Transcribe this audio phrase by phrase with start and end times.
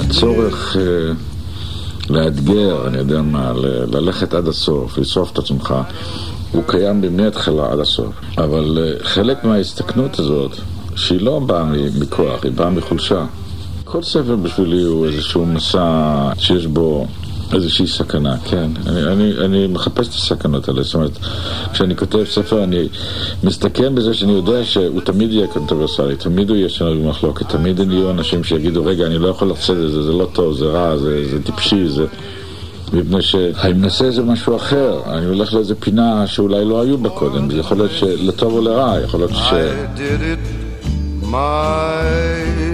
[0.00, 1.12] הצורך אה,
[2.10, 3.52] לאתגר, אני יודע מה,
[3.86, 5.74] ללכת עד הסוף, לשרוף את עצמך,
[6.52, 8.14] הוא קיים מההתחלה עד הסוף.
[8.38, 10.56] אבל אה, חלק מההסתכנות הזאת,
[10.96, 11.64] שהיא לא באה
[12.00, 13.24] מכוח, היא באה מחולשה.
[13.84, 17.06] כל ספר בשבילי הוא איזשהו מסע שיש בו
[17.54, 18.70] איזושהי סכנה, כן.
[18.86, 21.18] אני, אני, אני מחפש את הסכנות האלה, זאת אומרת,
[21.72, 22.88] כשאני כותב ספר אני
[23.44, 28.10] מסתכן בזה שאני יודע שהוא תמיד יהיה קונטרוברסלי, תמיד הוא יהיה שנוי במחלוקת, תמיד יהיו
[28.10, 31.28] אנשים שיגידו, רגע, אני לא יכול לשאת את זה, זה לא טוב, זה רע, זה,
[31.30, 32.06] זה טיפשי, זה...
[32.92, 37.50] מפני שאני מנסה איזה משהו אחר, אני הולך לאיזה פינה שאולי לא היו בה קודם,
[37.50, 39.50] זה יכול להיות שלטוב או לרע, יכול להיות ש...
[39.50, 40.66] I did it
[41.22, 42.65] my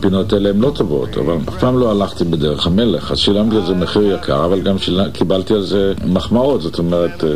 [0.00, 3.66] הפינות האלה הן לא טובות, אבל אף פעם לא הלכתי בדרך המלך, אז שילמתי על
[3.66, 5.10] זה מחיר יקר, אבל גם שיל...
[5.12, 7.30] קיבלתי על זה מחמאות, זאת אומרת, אה,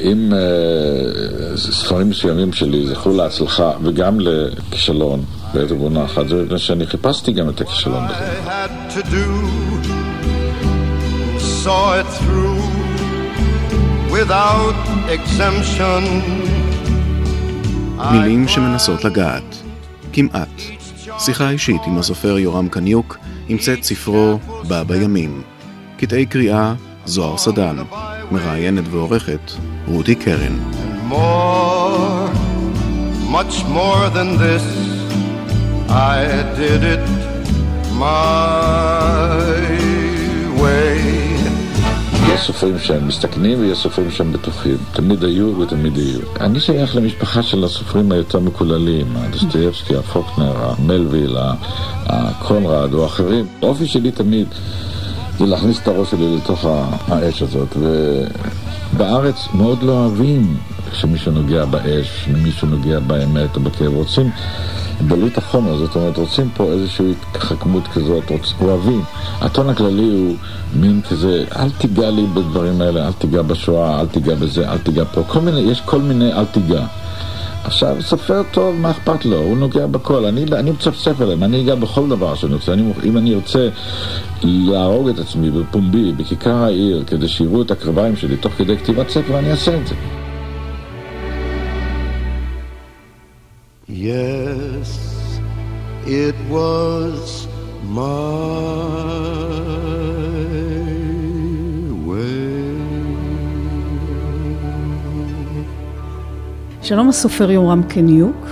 [0.00, 6.86] אם אה, ספרים מסוימים שלי זכו להצלחה וגם לכישלון בעת ובעונה אחת, זה מפני שאני
[6.86, 8.40] חיפשתי גם את הכישלון הזה.
[11.64, 12.62] Saw it through
[14.12, 14.78] without
[15.16, 16.02] exemption.
[18.12, 19.56] מילים שמנסות לגעת.
[20.12, 20.81] כמעט.
[21.18, 23.18] שיחה אישית עם הסופר יורם קניוק
[23.48, 25.42] עם צאת ספרו "בא בימים".
[25.98, 26.74] קטעי קריאה
[27.04, 27.76] זוהר סדן.
[28.30, 29.52] מראיינת ועורכת
[29.86, 30.58] רותי קרן.
[35.88, 36.24] I
[36.56, 37.06] did it
[38.00, 39.41] my
[42.42, 44.76] סופרים שהם מסתכנים ויש סופרים שהם בטוחים.
[44.92, 46.20] תמיד היו ותמיד יהיו.
[46.40, 51.36] אני שייך למשפחה של הסופרים היותר מקוללים, הדוסטויבסקי, הפוקנר, המלוויל,
[52.06, 53.46] הקונרד או אחרים.
[53.62, 54.46] האופי שלי תמיד
[55.38, 56.66] זה להכניס את הראש שלי לתוך
[57.08, 57.76] האש הזאת.
[58.92, 60.56] ובארץ מאוד לא אוהבים
[60.92, 63.94] כשמישהו נוגע באש, כשמישהו נוגע באמת או בכאב.
[63.94, 64.30] רוצים
[65.06, 68.54] דלות החומר, זאת אומרת, רוצים פה איזושהי התחכמות כזאת, רוצ...
[68.60, 69.02] אוהבים.
[69.40, 70.36] הטון הכללי הוא
[70.74, 75.04] מין כזה, אל תיגע לי בדברים האלה, אל תיגע בשואה, אל תיגע בזה, אל תיגע
[75.04, 75.22] פה.
[75.26, 76.86] כל מיני, יש כל מיני אל תיגע.
[77.64, 79.36] עכשיו, סופר טוב, מה אכפת לו?
[79.36, 80.24] הוא נוגע בכל.
[80.24, 82.72] אני, אני מצפצף עליהם, אני אגע בכל דבר שאני רוצה.
[82.72, 83.68] אני, אם אני ארצה
[84.42, 89.38] להרוג את עצמי בפומבי, בכיכר העיר, כדי שיראו את הקרביים שלי תוך כדי כתיבת ספר,
[89.38, 89.94] אני אעשה את זה.
[93.94, 94.88] Yes,
[96.06, 97.46] it was
[97.84, 98.02] my
[102.06, 102.82] way.
[106.82, 108.46] שלום הסופר יורם קניוק.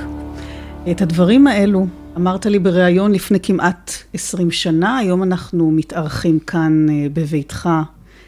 [0.90, 1.86] את הדברים האלו
[2.16, 7.68] אמרת לי בריאיון לפני כמעט 20 שנה, היום אנחנו מתארחים כאן אה, בביתך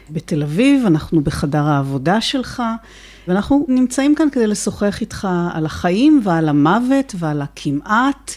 [0.09, 2.63] בתל אביב, אנחנו בחדר העבודה שלך,
[3.27, 8.31] ואנחנו נמצאים כאן כדי לשוחח איתך על החיים ועל המוות ועל הכמעט.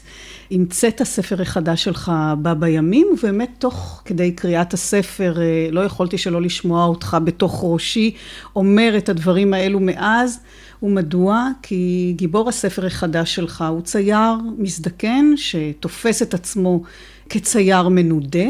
[0.51, 6.43] המצאת הספר החדש שלך בא בימים, ובאמת תוך כדי קריאת הספר אה, לא יכולתי שלא
[6.43, 8.15] לשמוע אותך בתוך ראשי
[8.57, 10.39] אומר את הדברים האלו מאז.
[10.83, 11.49] ומדוע?
[11.63, 16.83] כי גיבור הספר החדש שלך הוא צייר מזדקן שתופס את עצמו
[17.29, 18.47] כצייר מנודה,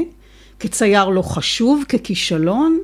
[0.61, 2.79] כצייר לא חשוב, ככישלון.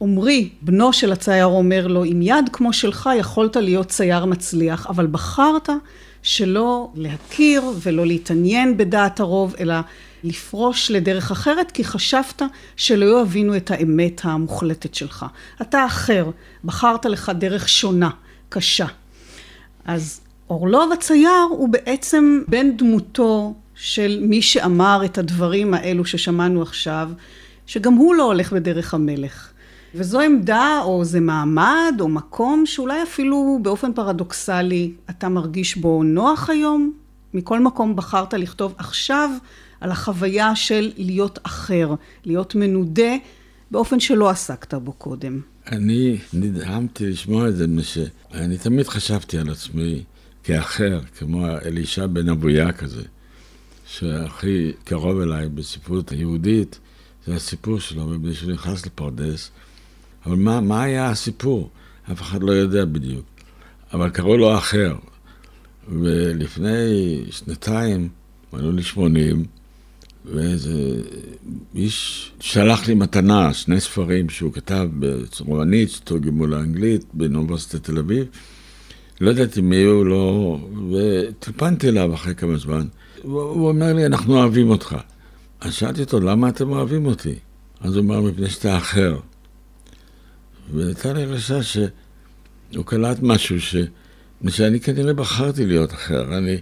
[0.00, 5.06] עמרי, בנו של הצייר, אומר לו, עם יד כמו שלך יכולת להיות צייר מצליח, אבל
[5.06, 5.68] בחרת
[6.22, 9.74] שלא להכיר ולא להתעניין בדעת הרוב, אלא
[10.24, 12.42] לפרוש לדרך אחרת, כי חשבת
[12.76, 15.26] שלא יבינו את האמת המוחלטת שלך.
[15.62, 16.30] אתה אחר,
[16.64, 18.10] בחרת לך דרך שונה.
[18.50, 18.86] קשה.
[19.84, 27.10] אז אורלוב הצייר הוא בעצם בן דמותו של מי שאמר את הדברים האלו ששמענו עכשיו,
[27.66, 29.50] שגם הוא לא הולך בדרך המלך.
[29.94, 36.50] וזו עמדה, או זה מעמד, או מקום, שאולי אפילו באופן פרדוקסלי אתה מרגיש בו נוח
[36.50, 36.92] היום.
[37.34, 39.30] מכל מקום בחרת לכתוב עכשיו
[39.80, 43.12] על החוויה של להיות אחר, להיות מנודה,
[43.70, 45.40] באופן שלא עסקת בו קודם.
[45.66, 50.04] אני נדהמתי לשמוע את זה, מפני שאני תמיד חשבתי על עצמי
[50.44, 53.02] כאחר, כמו אלישע בן אבויה כזה,
[53.86, 56.78] שהכי קרוב אליי בספרות היהודית,
[57.26, 59.50] זה הסיפור שלו, מפני שהוא נכנס לפרדס.
[60.30, 61.70] אבל מה, מה היה הסיפור?
[62.12, 63.24] אף אחד לא יודע בדיוק.
[63.92, 64.96] אבל קראו לו אחר.
[65.88, 68.08] ולפני שנתיים,
[68.52, 69.44] מלאו לי 80,
[70.24, 71.02] ואיזה
[71.74, 78.26] איש שלח לי מתנה, שני ספרים שהוא כתב בצרומנית, שתורגמו לאנגלית, באוניברסיטת תל אביב.
[79.20, 80.58] לא ידעתי מי הוא, לא...
[80.90, 82.86] וטלפנתי אליו אחרי כמה זמן.
[83.22, 84.96] הוא, הוא אומר לי, אנחנו אוהבים אותך.
[85.60, 87.34] אז שאלתי אותו, למה אתם אוהבים אותי?
[87.80, 89.16] אז הוא אמר, מפני שאתה אחר.
[90.74, 93.56] והייתה לי הרגשה שהוא קלט משהו,
[94.48, 96.38] שאני כנראה בחרתי להיות אחר.
[96.38, 96.56] אני,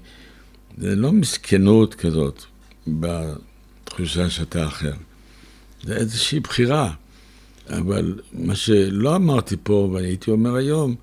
[0.78, 2.42] זה לא מסכנות כזאת
[2.86, 4.94] בתחושה שאתה אחר.
[5.82, 6.92] זה איזושהי בחירה.
[7.70, 10.94] אבל מה שלא אמרתי פה, ואני הייתי אומר היום,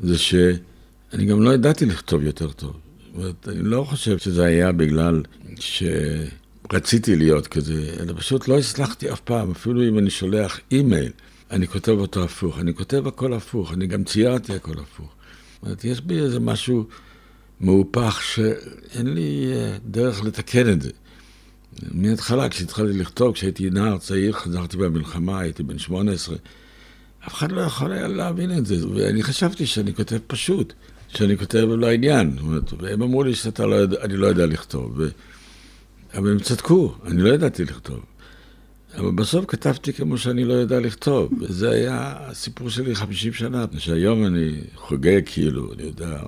[0.00, 2.72] זה שאני גם לא ידעתי לכתוב יותר טוב.
[2.72, 5.22] זאת אומרת, אני לא חושב שזה היה בגלל
[5.60, 11.12] שרציתי להיות כזה, אלא פשוט לא הצלחתי אף פעם, אפילו אם אני שולח אימייל,
[11.50, 12.58] אני כותב אותו הפוך.
[12.58, 15.08] אני כותב הכל הפוך, אני גם ציירתי הכל הפוך.
[15.62, 16.84] זאת יש בי איזה משהו
[17.60, 20.90] מהופך שאין לי אה, דרך לתקן את זה.
[21.92, 26.36] מההתחלה, כשהתחלתי לכתוב, כשהייתי נער צעיר, חזרתי במלחמה, הייתי בן 18,
[27.26, 30.72] אף אחד לא יכול היה להבין את זה, ואני חשבתי שאני כותב פשוט,
[31.08, 32.36] שאני כותב לעניין,
[32.78, 35.08] והם אמרו לי שאני לא יודע, לא יודע לכתוב, ו...
[36.14, 38.00] אבל הם צדקו, אני לא ידעתי לכתוב.
[38.96, 44.26] אבל בסוף כתבתי כמו שאני לא יודע לכתוב, וזה היה הסיפור שלי 50 שנה, שהיום
[44.26, 46.18] אני חוגג כאילו, אני יודע,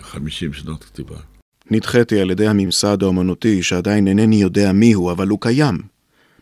[0.00, 1.16] 50 שנות כתיבה.
[1.70, 5.78] נדחיתי על ידי הממסד האומנותי שעדיין אינני יודע מיהו, אבל הוא קיים.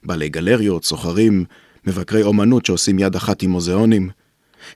[0.05, 1.45] בעלי גלריות, סוחרים,
[1.87, 4.11] מבקרי אומנות שעושים יד אחת עם מוזיאונים.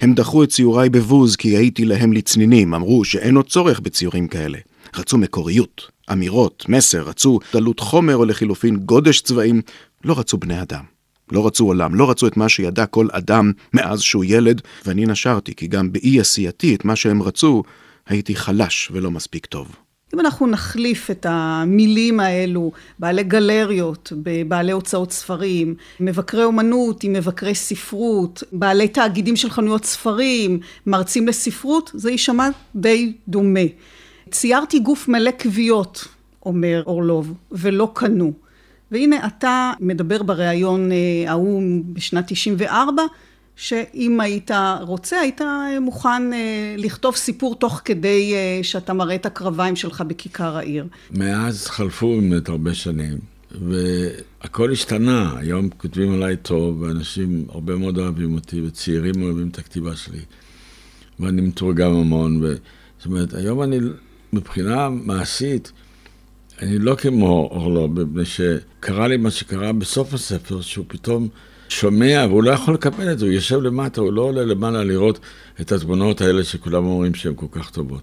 [0.01, 4.59] הם דחו את ציוריי בבוז כי הייתי להם לצנינים, אמרו שאין עוד צורך בציורים כאלה.
[4.97, 9.63] רצו מקוריות, אמירות, מסר, רצו דלות חומר או לחילופין גודש צבעים,
[10.05, 10.85] לא רצו בני אדם.
[11.33, 15.55] לא רצו עולם, לא רצו את מה שידע כל אדם מאז שהוא ילד, ואני נשרתי,
[15.55, 17.63] כי גם באי עשייתי את מה שהם רצו,
[18.07, 19.77] הייתי חלש ולא מספיק טוב.
[20.15, 27.55] אם אנחנו נחליף את המילים האלו, בעלי גלריות, בבעלי הוצאות ספרים, מבקרי אומנות עם מבקרי
[27.55, 33.61] ספרות, בעלי תאגידים של חנויות ספרים, מרצים לספרות, זה יישמע די דומה.
[34.31, 36.09] ציירתי גוף מלא כוויות,
[36.47, 38.48] אומר אורלוב, ולא קנו.
[38.93, 41.63] והנה אתה מדבר בריאיון אה, ההוא
[41.93, 43.03] בשנת 94,
[43.57, 44.51] שאם היית
[44.81, 45.41] רוצה, היית
[45.81, 50.87] מוכן אה, לכתוב סיפור תוך כדי אה, שאתה מראה את הקרביים שלך בכיכר העיר.
[51.11, 53.19] מאז חלפו באמת הרבה שנים,
[53.51, 55.33] והכל השתנה.
[55.37, 60.21] היום כותבים עליי טוב, ואנשים הרבה מאוד אוהבים אותי, וצעירים אוהבים את הכתיבה שלי.
[61.21, 62.45] ואני מתורגם המון.
[62.45, 62.55] ו...
[62.99, 63.79] זאת אומרת, היום אני,
[64.33, 65.73] מבחינה מעשית,
[66.63, 71.29] אני לא כמו אורלו, מפני שקרה לי מה שקרה בסוף הספר, שהוא פתאום...
[71.69, 75.19] שומע, והוא לא יכול לקבל את זה, הוא יושב למטה, הוא לא עולה למעלה לראות
[75.61, 78.03] את התמונות האלה שכולם אומרים שהן כל כך טובות.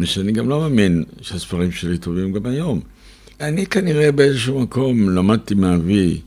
[0.00, 2.80] ושאני גם לא מאמין שהספרים שלי טובים גם היום.
[3.40, 6.20] אני כנראה באיזשהו מקום למדתי מאבי,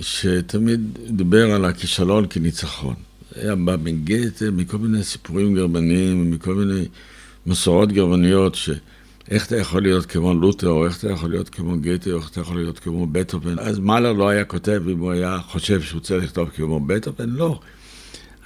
[0.00, 2.94] שתמיד דיבר על הכישלון כניצחון.
[3.36, 6.84] היה בא מגתה, מכל מיני סיפורים גרמניים, מכל מיני
[7.46, 8.70] מסורות גרמניות, ש...
[9.30, 12.30] איך אתה יכול להיות כמו לותר, או איך אתה יכול להיות כמו גתה, או איך
[12.30, 13.58] אתה יכול להיות כמו בטהובן.
[13.58, 17.60] אז מאלר לא היה כותב אם הוא היה חושב שהוא צריך לכתוב כמו בטהובן, לא.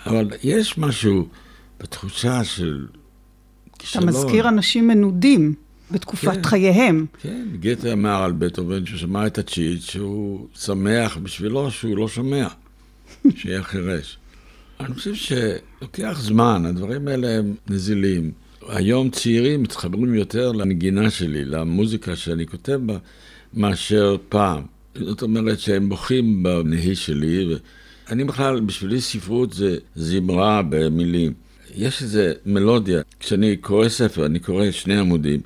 [0.06, 1.28] אבל יש משהו
[1.80, 2.86] בתחושה של
[3.78, 4.08] כישלון.
[4.08, 5.54] אתה מזכיר אנשים מנודים
[5.90, 7.06] בתקופת כן, חייהם.
[7.20, 12.46] כן, גתה אמר על בטהובן שהוא שמע את הצ'יט, שהוא שמח בשבילו שהוא לא שומע,
[13.36, 14.18] שיהיה חירש.
[14.80, 18.43] אני חושב שלוקח זמן, הדברים האלה הם נזילים.
[18.68, 22.98] היום צעירים מתחברים יותר לנגינה שלי, למוזיקה שאני כותב בה,
[23.54, 24.62] מאשר פעם.
[24.94, 27.54] זאת אומרת שהם בוכים בנהי שלי,
[28.08, 31.32] ואני בכלל, בשבילי ספרות זה זמרה במילים.
[31.74, 35.40] יש איזו מלודיה, כשאני קורא ספר, אני קורא שני עמודים,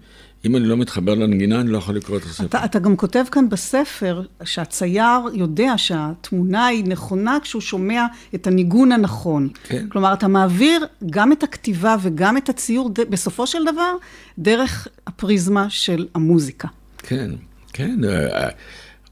[0.47, 2.45] אם אני לא מתחבר לנגינה, אני לא יכול לקרוא את הספר.
[2.47, 8.93] אתה, אתה גם כותב כאן בספר שהצייר יודע שהתמונה היא נכונה כשהוא שומע את הניגון
[8.93, 9.49] הנכון.
[9.65, 9.89] כן.
[9.89, 13.93] כלומר, אתה מעביר גם את הכתיבה וגם את הציור, בסופו של דבר,
[14.39, 16.69] דרך הפריזמה של המוזיקה.
[16.99, 17.31] כן,
[17.73, 18.05] כן.
[18.05, 18.49] אה, אה,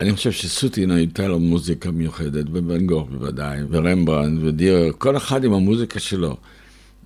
[0.00, 5.52] אני חושב שסוטין הייתה לו מוזיקה מיוחדת, ובן גור בוודאי, ורמברנד ודיור, כל אחד עם
[5.52, 6.36] המוזיקה שלו.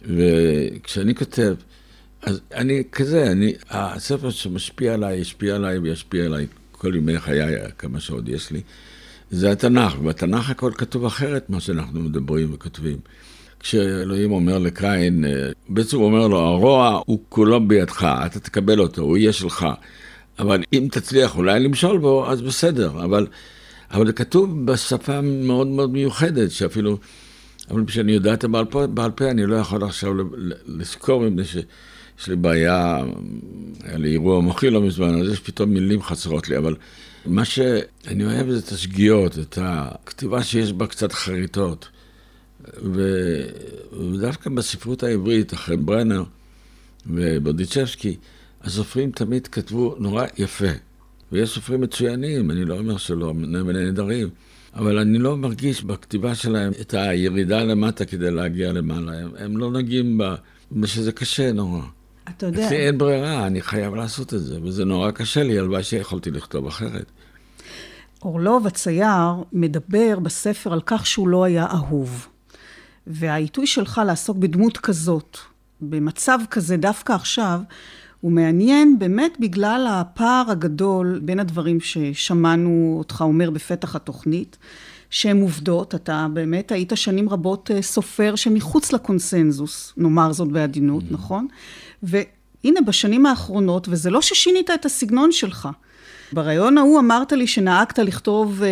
[0.02, 1.54] וכשאני כותב,
[2.22, 8.00] אז אני כזה, אני, הספר שמשפיע עליי, ישפיע עליי וישפיע עליי כל ימי חיי, כמה
[8.00, 8.60] שעוד יש לי,
[9.30, 9.94] זה התנ"ך.
[9.94, 12.98] בתנ"ך הכל כתוב אחרת מה שאנחנו מדברים וכותבים.
[13.60, 15.24] כשאלוהים אומר לקין,
[15.68, 19.66] בעצם הוא אומר לו, הרוע הוא כולו בידך, אתה תקבל אותו, הוא יהיה שלך.
[20.38, 23.04] אבל אם תצליח אולי למשול בו, אז בסדר.
[23.04, 23.26] אבל,
[23.90, 26.98] אבל זה כתוב בשפה מאוד מאוד מיוחדת, שאפילו,
[27.70, 30.12] אבל כשאני יודע את הבעל פה, בעל פה, אני לא יכול עכשיו
[30.66, 31.56] לזכור, מפני ש...
[32.20, 32.98] יש לי בעיה,
[33.82, 36.76] היה לי אירוע מוחי לא מזמן, אז יש פתאום מילים חסרות לי, אבל
[37.26, 41.88] מה שאני אוהב זה את השגיאות, את הכתיבה שיש בה קצת חריטות.
[42.82, 43.02] ו...
[44.12, 46.24] ודווקא בספרות העברית, אחרי ברנר
[47.06, 48.16] ובודיצ'בסקי,
[48.62, 50.72] הסופרים תמיד כתבו נורא יפה.
[51.32, 54.28] ויש סופרים מצוינים, אני לא אומר שלא, נהדרים,
[54.74, 59.18] אבל אני לא מרגיש בכתיבה שלהם את הירידה למטה כדי להגיע למעלה.
[59.18, 60.34] הם, הם לא נוגעים ב...
[60.82, 61.82] ושזה קשה נורא.
[62.36, 62.66] אתה יודע...
[62.66, 66.66] אצלי אין ברירה, אני חייב לעשות את זה, וזה נורא קשה לי, הלוואי שיכולתי לכתוב
[66.66, 67.10] אחרת.
[68.22, 72.26] אורלוב הצייר מדבר בספר על כך שהוא לא היה אהוב.
[73.06, 75.38] והעיתוי שלך לעסוק בדמות כזאת,
[75.80, 77.60] במצב כזה דווקא עכשיו,
[78.20, 84.56] הוא מעניין באמת בגלל הפער הגדול בין הדברים ששמענו אותך אומר בפתח התוכנית,
[85.10, 91.14] שהם עובדות, אתה באמת היית שנים רבות אה, סופר שמחוץ לקונסנזוס, נאמר זאת בעדינות, mm-hmm.
[91.14, 91.48] נכון?
[92.02, 95.68] והנה בשנים האחרונות, וזה לא ששינית את הסגנון שלך.
[96.32, 98.68] בריאיון ההוא אמרת לי שנהגת לכתוב, אה,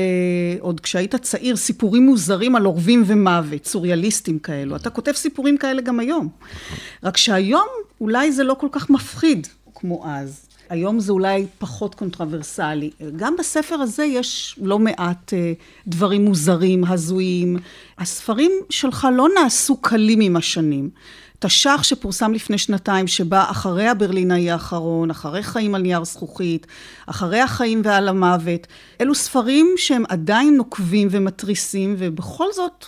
[0.60, 4.76] עוד כשהיית צעיר, סיפורים מוזרים על עורבים ומוות, סוריאליסטים כאלו.
[4.76, 6.28] אתה כותב סיפורים כאלה גם היום.
[7.04, 7.66] רק שהיום
[8.00, 10.48] אולי זה לא כל כך מפחיד כמו אז.
[10.68, 12.90] היום זה אולי פחות קונטרברסלי.
[13.16, 15.52] גם בספר הזה יש לא מעט אה,
[15.86, 17.56] דברים מוזרים, הזויים.
[17.98, 20.90] הספרים שלך לא נעשו קלים עם השנים.
[21.38, 26.66] תש"ח שפורסם לפני שנתיים, שבא אחרי הברלינאי האחרון, אחרי חיים על נייר זכוכית,
[27.06, 28.66] אחרי החיים ועל המוות,
[29.00, 32.84] אלו ספרים שהם עדיין נוקבים ומתריסים, ובכל זאת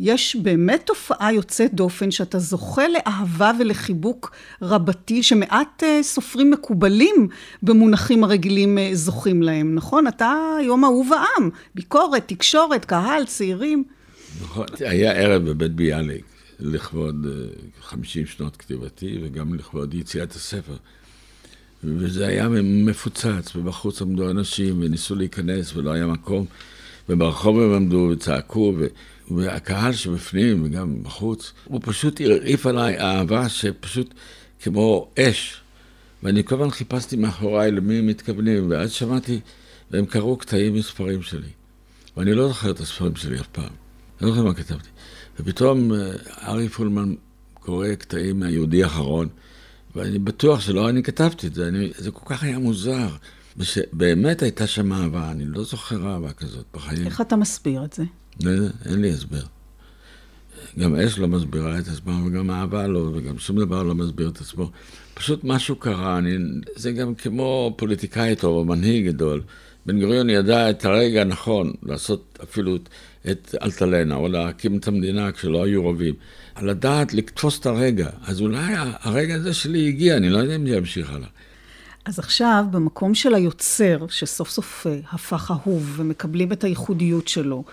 [0.00, 4.32] יש באמת תופעה יוצאת דופן שאתה זוכה לאהבה ולחיבוק
[4.62, 7.28] רבתי שמעט אה, סופרים מקובלים
[7.62, 10.06] במונחים הרגילים אה, זוכים להם, נכון?
[10.06, 13.84] אתה היום אהוב העם, ביקורת, תקשורת, קהל, צעירים.
[14.42, 16.29] נכון, היה ערב בבית ביאליק
[16.60, 17.26] לכבוד
[17.80, 20.76] 50 אה, שנות כתיבתי וגם לכבוד יציאת הספר.
[21.84, 26.46] וזה היה מפוצץ, ובחוץ עמדו אנשים וניסו להיכנס ולא היה מקום,
[27.08, 28.86] וברחוב הם עמדו וצעקו, ו...
[29.30, 34.14] והקהל שבפנים וגם בחוץ, הוא פשוט הרעיף עליי אהבה שפשוט
[34.62, 35.60] כמו אש.
[36.22, 39.40] ואני כל הזמן חיפשתי מאחוריי למי הם מתכוונים, ואז שמעתי,
[39.90, 41.48] והם קראו קטעים מספרים שלי.
[42.16, 43.64] ואני לא זוכר את הספרים שלי אף פעם.
[44.20, 44.88] אני לא זוכר מה כתבתי.
[45.40, 46.10] ופתאום אה,
[46.42, 47.14] ארי פולמן
[47.54, 49.28] קורא קטעים מהיהודי האחרון,
[49.96, 53.08] ואני בטוח שלא אני כתבתי את זה, אני, זה כל כך היה מוזר.
[53.56, 57.06] ושבאמת הייתה שם אהבה, אני לא זוכר אהבה כזאת בחיים.
[57.06, 58.04] איך אתה מסביר את זה?
[58.42, 59.42] לא, אין לי הסבר.
[60.78, 64.40] גם אש לא מסבירה את עצמה, וגם אהבה לא, וגם שום דבר לא מסביר את
[64.40, 64.70] עצמו.
[65.14, 66.36] פשוט משהו קרה, אני,
[66.76, 69.42] זה גם כמו פוליטיקאי טוב או מנהיג גדול.
[69.86, 72.78] בן גוריון ידע את הרגע הנכון לעשות אפילו
[73.30, 76.14] את אלטלנה, או להקים את המדינה כשלא היו רבים.
[76.62, 78.08] לדעת לתפוס את הרגע.
[78.24, 81.28] אז אולי הרגע הזה שלי הגיע, אני לא יודע אם זה ימשיך הלאה.
[82.04, 87.64] אז עכשיו, במקום של היוצר, שסוף סוף אה, הפך אהוב ומקבלים את הייחודיות שלו,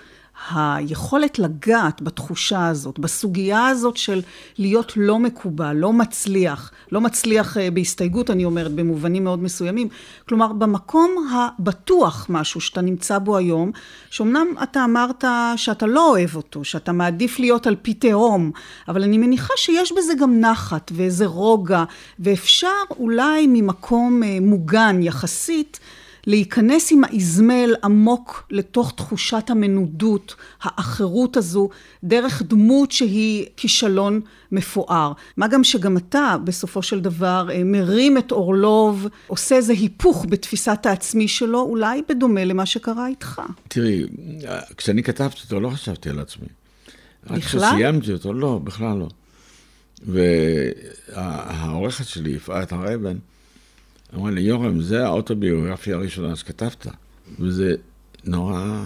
[0.52, 4.22] היכולת לגעת בתחושה הזאת, בסוגיה הזאת של
[4.58, 9.88] להיות לא מקובל, לא מצליח, לא מצליח אה, בהסתייגות, אני אומרת, במובנים מאוד מסוימים.
[10.30, 13.72] כלומר, במקום הבטוח משהו שאתה נמצא בו היום,
[14.10, 15.24] שאומנם אתה אמרת
[15.56, 18.52] שאתה לא אוהב אותו, שאתה מעדיף להיות על פי תהום,
[18.88, 21.84] אבל אני מניחה שיש בזה גם נחת ואיזה רוגע,
[22.20, 22.68] ואפשר
[23.00, 25.80] אולי ממקום אה, מוגן יחסית,
[26.28, 31.70] להיכנס עם האזמל עמוק לתוך תחושת המנודות, האחרות הזו,
[32.04, 35.12] דרך דמות שהיא כישלון מפואר.
[35.38, 40.86] מה גם שגם אתה, בסופו של דבר, אה, מרים את אורלוב, עושה איזה היפוך בתפיסת
[40.86, 43.42] העצמי שלו, אולי בדומה למה שקרה איתך.
[43.68, 44.04] תראי,
[44.78, 46.48] כשאני כתבתי אותו, לא חשבתי על עצמי.
[47.24, 47.40] בכלל?
[47.40, 49.08] כשסיימתי אותו, לא, בכלל לא.
[51.14, 53.18] והעורכת שלי, יפעת הר אבן,
[54.16, 56.88] אמרה לי, יורם, זה האוטוביוגרפיה הראשונה שכתבת.
[57.40, 57.76] וזה
[58.26, 58.86] נורא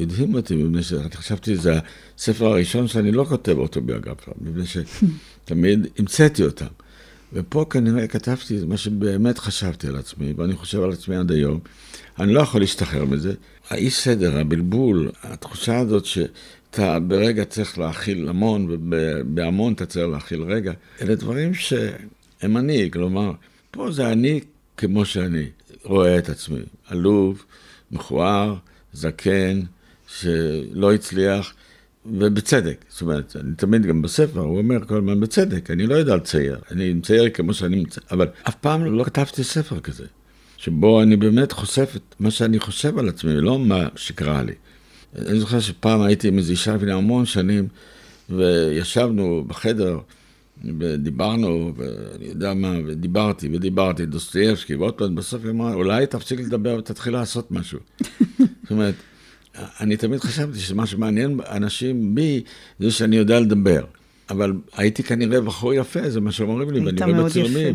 [0.00, 1.78] הדהים אותי, מפני שחשבתי שזה
[2.18, 6.66] הספר הראשון שאני לא כותב אוטוביוגרפיה, מפני שתמיד המצאתי אותם.
[7.32, 11.60] ופה כנראה כתבתי מה שבאמת חשבתי על עצמי, ואני חושב על עצמי עד היום.
[12.18, 13.34] אני לא יכול להשתחרר מזה.
[13.70, 20.72] האי סדר, הבלבול, התחושה הזאת שאתה ברגע צריך להכיל המון, ובהמון אתה צריך להכיל רגע,
[21.02, 23.32] אלה דברים שהם אני, כלומר,
[23.72, 24.40] פה זה אני
[24.76, 25.46] כמו שאני
[25.84, 27.44] רואה את עצמי, עלוב,
[27.90, 28.54] מכוער,
[28.92, 29.60] זקן,
[30.06, 31.54] שלא הצליח,
[32.06, 32.84] ובצדק.
[32.88, 36.58] זאת אומרת, אני תמיד גם בספר, הוא אומר כל הזמן בצדק, אני לא יודע לצייר,
[36.70, 40.06] אני מצייר כמו שאני מצייר, אבל אף פעם לא כתבתי ספר כזה,
[40.56, 44.54] שבו אני באמת חושף את מה שאני חושב על עצמי, לא מה שקרה לי.
[45.18, 47.68] אני זוכר שפעם הייתי עם איזו אישה לפני המון שנים,
[48.30, 49.98] וישבנו בחדר,
[50.78, 56.76] ודיברנו, ואני יודע מה, ודיברתי, ודיברתי, דוסטויבסקי, ועוד פעם, בסוף היא אמרה, אולי תפסיק לדבר
[56.78, 57.78] ותתחיל לעשות משהו.
[58.62, 58.94] זאת אומרת,
[59.80, 62.42] אני תמיד חשבתי שמה שמעניין אנשים בי,
[62.80, 63.84] זה שאני יודע לדבר.
[64.30, 67.74] אבל הייתי כנראה בחור יפה, זה מה שאומרים לי, ואני רואה בצילומים.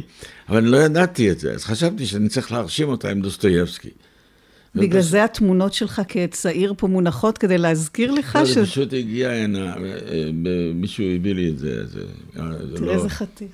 [0.50, 3.90] אבל אני לא ידעתי את זה, אז חשבתי שאני צריך להרשים אותה עם דוסטויבסקי.
[4.76, 8.50] בגלל זה התמונות שלך כצעיר פה מונחות כדי להזכיר לך לא, ש...
[8.50, 10.30] זה פשוט הגיע הנה, אה, אה,
[10.76, 11.88] מישהו הביא לי את זה.
[11.88, 12.00] זה,
[12.40, 12.44] אה,
[12.76, 13.52] תראה לא- איזה חתיך.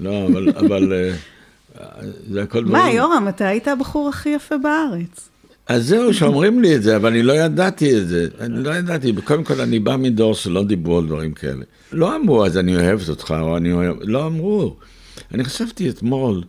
[0.00, 0.92] לא, אבל,
[2.32, 2.82] זה הכל דברים.
[2.82, 5.28] מה, יורם, אתה היית הבחור הכי יפה בארץ.
[5.66, 8.28] אז זהו, שאומרים לי את זה, אבל אני לא ידעתי את זה.
[8.40, 9.12] אני לא ידעתי.
[9.24, 11.64] קודם כל, אני בא מדור שלא דיברו על דברים כאלה.
[11.92, 13.96] לא אמרו, אז אני אוהבת אותך, או אני אוהב...
[14.00, 14.76] לא אמרו.
[15.34, 16.42] אני חשבתי אתמול,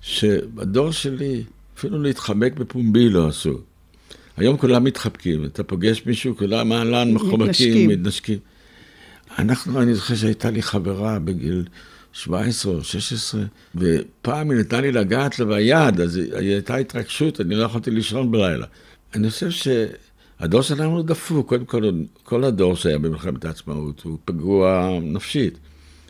[0.00, 1.44] שבדור שלי,
[1.76, 3.58] אפילו להתחבק בפומבי לא עשו.
[4.36, 8.38] היום כולם מתחבקים, אתה פוגש מישהו, כולם אהלן, מחובקים, מתנשקים.
[9.38, 11.64] אנחנו, אני זוכר שהייתה לי חברה בגיל
[12.12, 13.42] 17 או 16,
[13.74, 18.66] ופעם היא נתנה לי לגעת לה ביד, אז הייתה התרגשות, אני לא יכולתי לישון בלילה.
[19.14, 21.90] אני חושב שהדור שלנו דפוק, קודם כל,
[22.22, 25.58] כל הדור שהיה במלחמת העצמאות הוא פגוע נפשית.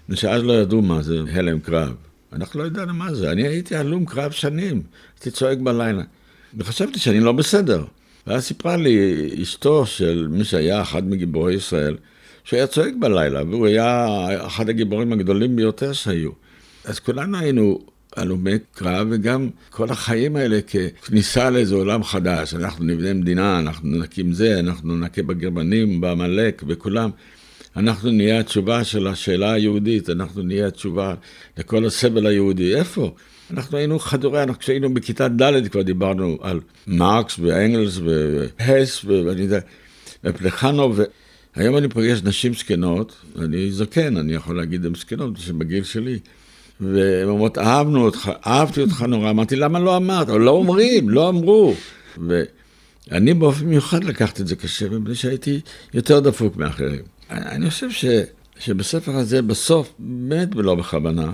[0.05, 1.95] מפני שאז לא ידעו מה זה הלם קרב.
[2.37, 3.33] אנחנו לא ידענו מה זה.
[3.33, 4.83] אני הייתי הלום קרב שנים,
[5.15, 6.03] הייתי צועק בלילה.
[6.57, 7.85] וחשבתי שאני לא בסדר.
[8.27, 11.97] ואז סיפרה לי אשתו של מי שהיה אחד מגיבורי ישראל,
[12.45, 14.07] שהיה צועק בלילה, והוא היה
[14.47, 16.31] אחד הגיבורים הגדולים ביותר שהיו.
[16.85, 17.81] אז כולנו היינו
[18.17, 22.55] הלומי קרב, וגם כל החיים האלה ככניסה לאיזה עולם חדש.
[22.55, 27.11] אנחנו נבנה מדינה, אנחנו נקים זה, אנחנו נכה בגרמנים, בעמלק, בכולם.
[27.77, 31.15] אנחנו נהיה התשובה של השאלה היהודית, אנחנו נהיה התשובה
[31.59, 32.77] לכל הסבל היהודי.
[32.77, 33.15] איפה?
[33.51, 39.59] אנחנו היינו חדורי, אנחנו כשהיינו בכיתה ד' כבר דיברנו על מרקס ואנגלס והס ואני יודע,
[40.25, 41.01] ופלחנוב.
[41.55, 46.19] היום אני פוגש נשים זקנות, אני זקן, אני יכול להגיד הן זקנות, שבגיל שלי.
[46.81, 49.31] והן אומרות, אהבנו אותך, אהבתי אותך נורא.
[49.31, 50.29] אמרתי, למה לא אמרת?
[50.29, 51.75] לא אומרים, לא אמרו.
[52.19, 55.61] ואני באופן מיוחד לקחתי את זה קשה, מפני שהייתי
[55.95, 57.16] יותר דפוק מאחרים.
[57.31, 58.05] אני חושב ש,
[58.59, 61.33] שבספר הזה, בסוף, באמת ולא בכוונה,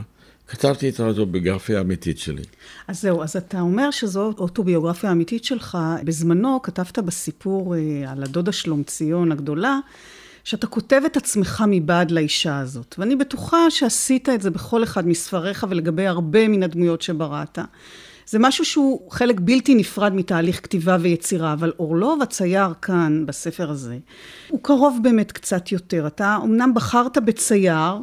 [0.48, 2.42] כתבתי את האוטוביוגרפיה האמיתית שלי.
[2.88, 5.78] אז זהו, אז אתה אומר שזו אוטוביוגרפיה אמיתית שלך.
[6.04, 7.80] בזמנו כתבת בסיפור אה,
[8.12, 9.78] על הדודה שלומציון הגדולה,
[10.44, 12.94] שאתה כותב את עצמך מבעד לאישה הזאת.
[12.98, 17.58] ואני בטוחה שעשית את זה בכל אחד מספריך ולגבי הרבה מן הדמויות שבראת.
[18.26, 23.98] זה משהו שהוא חלק בלתי נפרד מתהליך כתיבה ויצירה, אבל אורלוב הצייר כאן, בספר הזה,
[24.48, 26.06] הוא קרוב באמת קצת יותר.
[26.06, 27.94] אתה אמנם בחרת בצייר,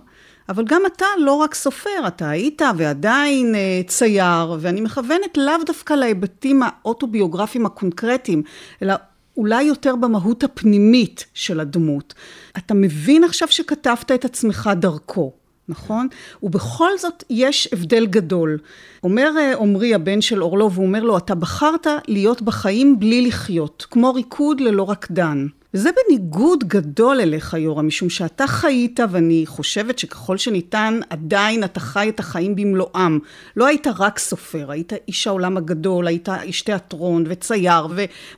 [0.50, 5.94] אבל גם אתה לא רק סופר, אתה היית ועדיין אה, צייר, ואני מכוונת לאו דווקא
[5.94, 8.44] להיבטים האוטוביוגרפיים הקונקרטיים,
[8.82, 8.94] אלא
[9.38, 12.14] אולי יותר במהות הפנימית של הדמות.
[12.58, 15.39] אתה מבין עכשיו שכתבת את עצמך דרכו.
[15.70, 16.08] נכון?
[16.44, 18.58] ובכל זאת יש הבדל גדול.
[19.04, 23.86] אומר אה, עמרי הבן של אורלוב, הוא אומר לו, אתה בחרת להיות בחיים בלי לחיות,
[23.92, 25.48] כמו ריקוד ללא רקדן.
[25.74, 32.10] וזה בניגוד גדול אליך, יורם, משום שאתה חיית, ואני חושבת שככל שניתן, עדיין אתה חי
[32.10, 33.20] את החיים במלואם.
[33.56, 37.88] לא היית רק סופר, היית איש העולם הגדול, היית איש תיאטרון וצייר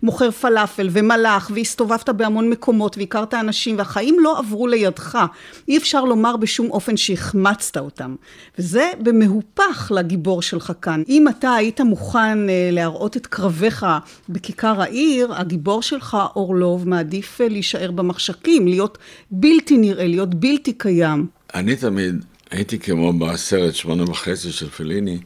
[0.03, 5.19] ומוכר פלאפל ומלאך, והסתובבת בהמון מקומות והכרת אנשים, והחיים לא עברו לידך.
[5.67, 8.15] אי אפשר לומר בשום אופן שהחמצת אותם.
[8.57, 11.03] וזה במהופך לגיבור שלך כאן.
[11.09, 13.85] אם אתה היית מוכן אה, להראות את קרביך
[14.29, 18.97] בכיכר העיר, הגיבור שלך, אורלוב, מעדיף עדיף להישאר במחשכים, להיות
[19.31, 21.27] בלתי נראה, להיות בלתי קיים.
[21.53, 25.19] אני תמיד הייתי כמו בסרט שמונה וחצי של פליני,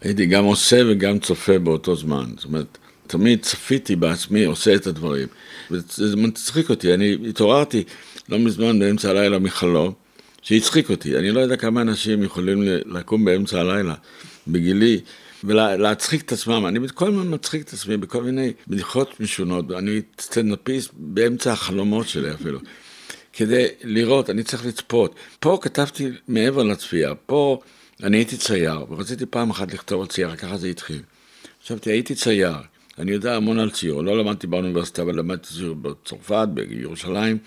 [0.00, 2.24] הייתי גם עושה וגם צופה באותו זמן.
[2.36, 5.28] זאת אומרת, תמיד צפיתי בעצמי, עושה את הדברים.
[5.70, 7.84] וזה מצחיק אותי, אני התעוררתי
[8.28, 9.92] לא מזמן באמצע הלילה מחלום,
[10.42, 11.18] שהצחיק אותי.
[11.18, 13.94] אני לא יודע כמה אנשים יכולים לקום באמצע הלילה,
[14.48, 15.00] בגילי.
[15.44, 20.90] ולהצחיק את עצמם, אני כל הזמן מצחיק את עצמי בכל מיני בדיחות משונות, אני סטנדאפיסט
[20.96, 22.58] באמצע החלומות שלי אפילו,
[23.32, 25.14] כדי לראות, אני צריך לצפות.
[25.40, 27.60] פה כתבתי מעבר לצפייה, פה
[28.02, 31.02] אני הייתי צייר, ורציתי פעם אחת לכתוב על צייר, ככה זה התחיל.
[31.64, 32.56] חשבתי, הייתי צייר,
[32.98, 37.38] אני יודע המון על ציור, לא למדתי באוניברסיטה, אבל למדתי ציור בצרפת, בירושלים,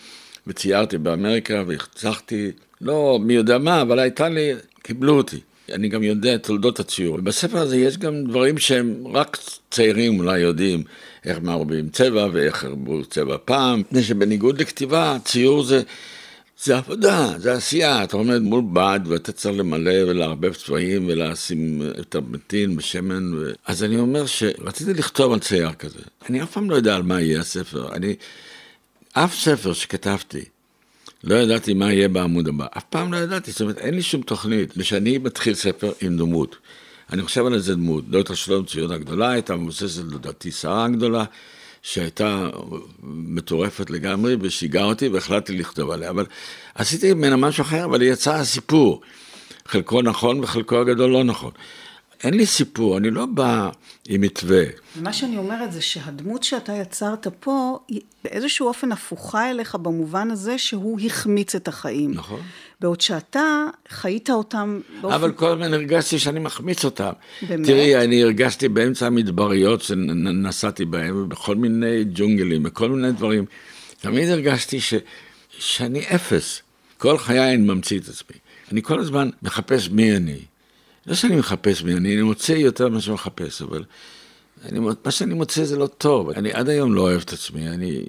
[0.47, 2.51] וציירתי באמריקה, והצלחתי,
[2.82, 4.51] לא מי יודע מה, אבל הייתה לי,
[4.84, 5.39] קיבלו אותי.
[5.74, 7.16] אני גם יודע את תולדות הציור.
[7.20, 9.38] ובספר הזה יש גם דברים שהם רק
[9.72, 10.84] צעירים אולי יודעים,
[11.26, 15.82] איך מערבים צבע ואיך הרבו צבע פעם, מפני שבניגוד לכתיבה, ציור זה,
[16.64, 18.04] זה עבודה, זה עשייה.
[18.04, 23.34] אתה עומד מול בד ואתה צריך למלא ולערבב צבעים ולשים את המתין בשמן.
[23.34, 23.52] ו...
[23.66, 26.00] אז אני אומר שרציתי לכתוב על צייר כזה.
[26.30, 27.96] אני אף פעם לא יודע על מה יהיה הספר.
[27.96, 28.16] אני,
[29.14, 30.44] אף ספר שכתבתי,
[31.24, 34.22] לא ידעתי מה יהיה בעמוד הבא, אף פעם לא ידעתי, זאת אומרת, אין לי שום
[34.22, 34.74] תוכנית.
[34.78, 36.56] ושאני מתחיל ספר עם דמות,
[37.14, 41.24] אני חושב על איזה דמות, דוקטור שלום ציון הגדולה הייתה מבוססת לדעתי שרה הגדולה,
[41.82, 42.50] שהייתה
[43.04, 46.26] מטורפת לגמרי ושיגעה אותי והחלטתי לכתוב עליה, אבל
[46.76, 49.02] עשיתי ממנה משהו אחר, אבל יצא הסיפור,
[49.68, 51.52] חלקו נכון וחלקו הגדול לא נכון.
[52.24, 53.70] אין לי סיפור, אני לא בא
[54.08, 54.64] עם מתווה.
[54.96, 60.58] מה שאני אומרת זה שהדמות שאתה יצרת פה, היא באיזשהו אופן הפוכה אליך במובן הזה
[60.58, 62.12] שהוא החמיץ את החיים.
[62.14, 62.40] נכון.
[62.80, 65.16] בעוד שאתה חיית אותם באופן...
[65.16, 67.12] אבל כל הזמן הרגשתי שאני מחמיץ אותם.
[67.50, 67.68] באמת?
[67.68, 73.46] תראי, אני הרגשתי באמצע המדבריות שנסעתי בהם, בכל מיני ג'ונגלים, בכל מיני דברים.
[74.02, 74.94] תמיד הרגשתי ש,
[75.50, 76.62] שאני אפס.
[76.98, 78.38] כל חיי אני ממציא את עצמי.
[78.72, 80.40] אני כל הזמן מחפש מי אני.
[81.06, 83.84] לא שאני מחפש אני, מוצא יותר ממה שאני מחפש, אבל
[84.66, 86.30] אני, מה שאני מוצא זה לא טוב.
[86.30, 87.70] אני עד היום לא אוהב את עצמי.
[87.70, 88.06] אני,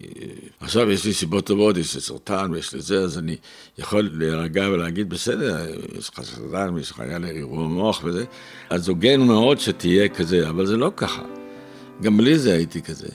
[0.61, 3.37] עכשיו יש לי סיבות טובות, יש לי סרטן ויש לי זה, אז אני
[3.79, 5.67] יכול להירגע ולהגיד, בסדר,
[5.99, 8.25] יש לך סרטן ויש לך היה לי מוח וזה,
[8.71, 11.23] אז הוגן מאוד שתהיה כזה, אבל זה לא ככה.
[12.03, 13.09] גם בלי זה הייתי כזה.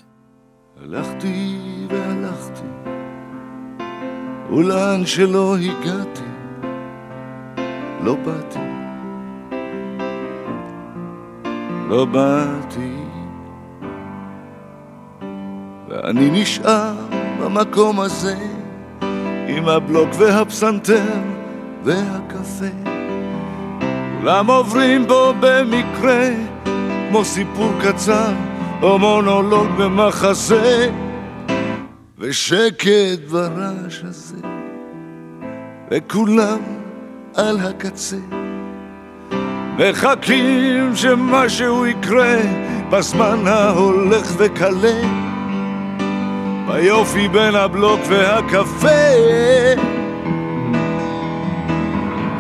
[0.84, 1.58] הלכתי
[1.90, 2.68] והלכתי,
[4.50, 6.22] ולאן שלא הגעתי,
[8.04, 8.77] לא באתי.
[11.89, 12.95] לא באתי,
[15.89, 16.93] ואני נשאר
[17.39, 18.36] במקום הזה,
[19.47, 21.06] עם הבלוק והפסנתר
[21.84, 22.65] והקפה.
[24.19, 26.30] כולם עוברים בו במקרה,
[27.10, 28.34] כמו סיפור קצר
[28.82, 30.91] או מונולוג במחזה,
[32.17, 34.38] ושקט ברעש הזה,
[35.91, 36.60] וכולם
[37.36, 38.47] על הקצה.
[39.78, 42.38] מחכים שמשהו יקרה
[42.90, 45.02] בזמן ההולך וקלה.
[46.68, 48.88] ביופי בין הבלוק והקפה.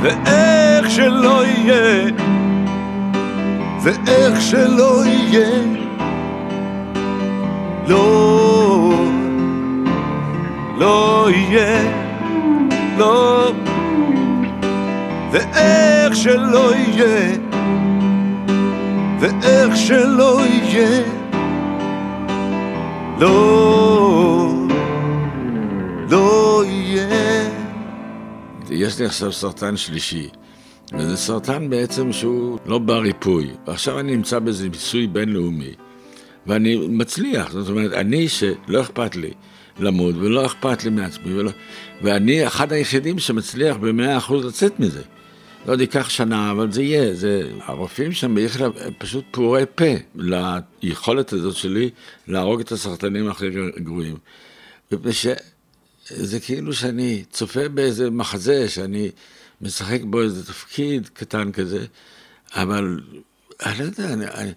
[0.01, 2.11] ואיך שלא יהיה
[3.81, 5.77] ואיך שלא יהיה
[7.87, 8.93] לא,
[10.77, 11.91] לא יהיה,
[12.97, 13.51] לא
[15.37, 17.37] ואיך שלא יהיה,
[19.19, 21.03] ואיך שלא יהיה,
[23.19, 24.53] לא,
[26.09, 27.49] לא יהיה.
[28.69, 30.29] יש לי עכשיו סרטן שלישי,
[30.93, 33.49] וזה סרטן בעצם שהוא לא בר ריפוי.
[33.67, 35.73] ועכשיו אני נמצא באיזה ניסוי בינלאומי,
[36.47, 39.31] ואני מצליח, זאת אומרת, אני שלא אכפת לי.
[39.79, 41.51] למות, ולא אכפת לי מעצמי, ולא...
[42.01, 45.01] ואני אחד היחידים שמצליח במאה אחוז לצאת מזה.
[45.67, 47.13] לא יודע, ייקח שנה, אבל זה יהיה.
[47.13, 47.41] זה...
[47.61, 49.85] הרופאים שם באיכילוב פשוט פעורי פה
[50.81, 51.89] ליכולת הזאת שלי
[52.27, 53.45] להרוג את הסרטנים הכי
[53.77, 54.17] גרועים.
[54.91, 59.11] מפני שזה כאילו שאני צופה באיזה מחזה, שאני
[59.61, 61.85] משחק בו איזה תפקיד קטן כזה,
[62.53, 62.99] אבל
[63.65, 64.51] אני לא יודע, אני...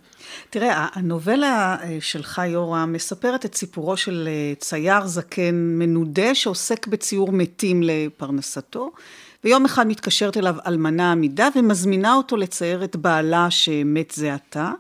[0.51, 7.33] תראה, הנובלה אה, שלך, יורם, מספרת את סיפורו של אה, צייר זקן מנודה שעוסק בציור
[7.33, 8.91] מתים לפרנסתו.
[9.45, 14.73] ויום אחד מתקשרת אליו אלמנה עמידה ומזמינה אותו לצייר את בעלה שמת זה עתה,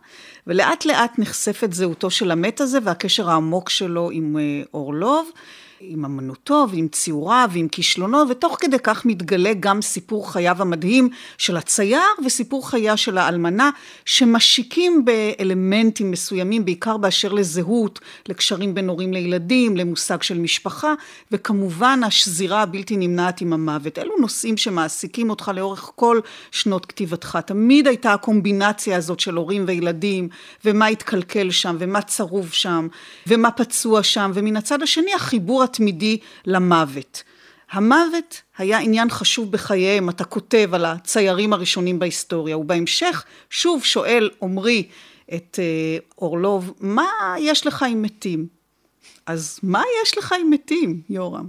[0.46, 5.31] ולאט לאט נחשפת זהותו של המת הזה והקשר העמוק שלו עם אה, אורלוב.
[5.83, 11.57] עם אמנותו ועם ציוריו ועם כישלונו, ותוך כדי כך מתגלה גם סיפור חייו המדהים של
[11.57, 13.71] הצייר וסיפור חייה של האלמנה,
[14.05, 20.95] שמשיקים באלמנטים מסוימים, בעיקר באשר לזהות, לקשרים בין הורים לילדים, למושג של משפחה,
[21.33, 23.99] וכמובן השזירה הבלתי נמנעת עם המוות.
[23.99, 27.38] אלו נושאים שמעסיקים אותך לאורך כל שנות כתיבתך.
[27.47, 30.29] תמיד הייתה הקומבינציה הזאת של הורים וילדים,
[30.64, 32.88] ומה התקלקל שם, ומה צרוב שם,
[33.27, 37.23] ומה פצוע שם, ומן הצד השני החיבור התמידי למוות.
[37.71, 44.89] המוות היה עניין חשוב בחייהם, אתה כותב על הציירים הראשונים בהיסטוריה, ובהמשך שוב שואל עמרי
[45.35, 48.47] את אה, אורלוב, מה יש לך עם מתים?
[49.27, 51.49] אז מה יש לך עם מתים, יורם?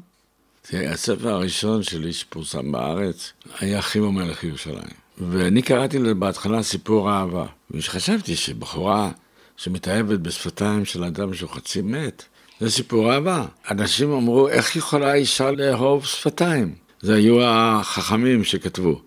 [0.62, 5.02] תראה, הספר הראשון שלי שפורסם בארץ היה חימו מלך ירושלים.
[5.18, 9.12] ואני קראתי בהתחלה סיפור אהבה, וחשבתי שבחורה
[9.58, 12.24] שמתאהבת בשפתיים של אדם שהוא חצי מת,
[12.62, 13.46] זה סיפור אהבה.
[13.72, 16.76] אנשים אמרו, איך יכולה אישה לאהוב שפתיים?
[17.02, 19.02] זה היו החכמים שכתבו.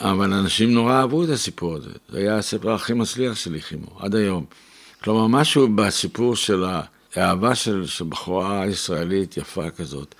[0.00, 1.90] אבל אנשים נורא אהבו את הסיפור הזה.
[2.08, 4.44] זה היה הספר הכי מצליח שלי, חימו, עד היום.
[5.02, 6.64] כלומר, משהו בסיפור של
[7.14, 10.14] האהבה של, של בחורה ישראלית יפה כזאת,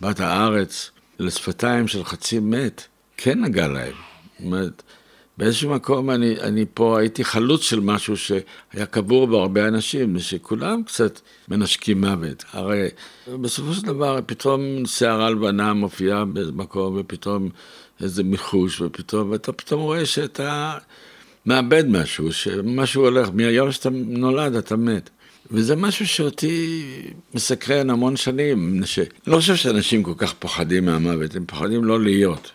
[0.00, 2.82] בת הארץ, לשפתיים של חצי מת,
[3.16, 3.92] כן נגע להם.
[4.38, 4.82] זאת אומרת,
[5.38, 11.20] באיזשהו מקום אני, אני פה הייתי חלוץ של משהו שהיה קבור בהרבה אנשים, שכולם קצת
[11.48, 12.44] מנשקים מוות.
[12.52, 12.88] הרי
[13.40, 17.48] בסופו של דבר פתאום שערה לבנה מופיעה במקום, ופתאום
[18.02, 20.78] איזה מיחוש, ופתאום, ואתה פתאום רואה שאתה
[21.46, 25.10] מאבד משהו, שמשהו הולך, מהיום שאתה נולד אתה מת.
[25.50, 26.82] וזה משהו שאותי
[27.34, 28.98] מסקרן המון שנים, ש...
[29.26, 32.50] לא חושב שאנשים כל כך פוחדים מהמוות, הם פוחדים לא להיות.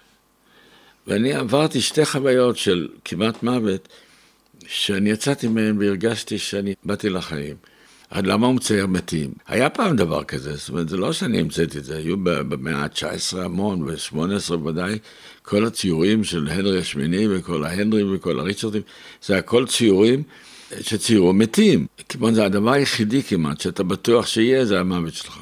[1.08, 3.88] ואני עברתי שתי חוויות של כמעט מוות
[4.68, 7.56] שאני יצאתי מהם והרגשתי שאני באתי לחיים.
[8.12, 9.32] אז למה הוא מצייר מתים?
[9.48, 13.38] היה פעם דבר כזה, זאת אומרת, זה לא שאני המצאתי את זה, היו במאה ה-19
[13.38, 15.00] המון, ב-18 ודאי,
[15.42, 18.82] כל הציורים של הנרי השמיני וכל ההנרי וכל הריצ'רדים,
[19.26, 20.24] זה הכל ציורים
[20.82, 21.86] שציירו מתים.
[22.10, 25.40] כמובן, זה הדבר היחידי כמעט שאתה בטוח שיהיה, זה המוות שלך.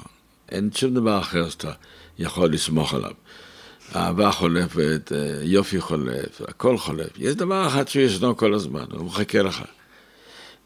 [0.52, 1.72] אין שום דבר אחר שאתה
[2.20, 3.12] יכול לסמוך עליו.
[3.96, 5.12] אהבה חולפת,
[5.44, 7.10] יופי חולף, הכל חולף.
[7.18, 9.62] יש דבר אחד שישנו כל הזמן, הוא מחכה לך.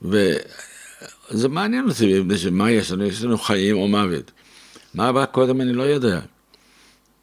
[0.02, 3.06] וזה מעניין אותי, מפני שמה יש לנו?
[3.06, 4.32] יש לנו חיים או מוות.
[4.94, 6.20] מה הבא קודם אני לא יודע.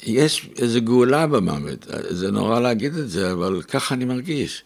[0.03, 4.65] יש איזו גאולה במוות, זה נורא להגיד את זה, אבל ככה אני מרגיש.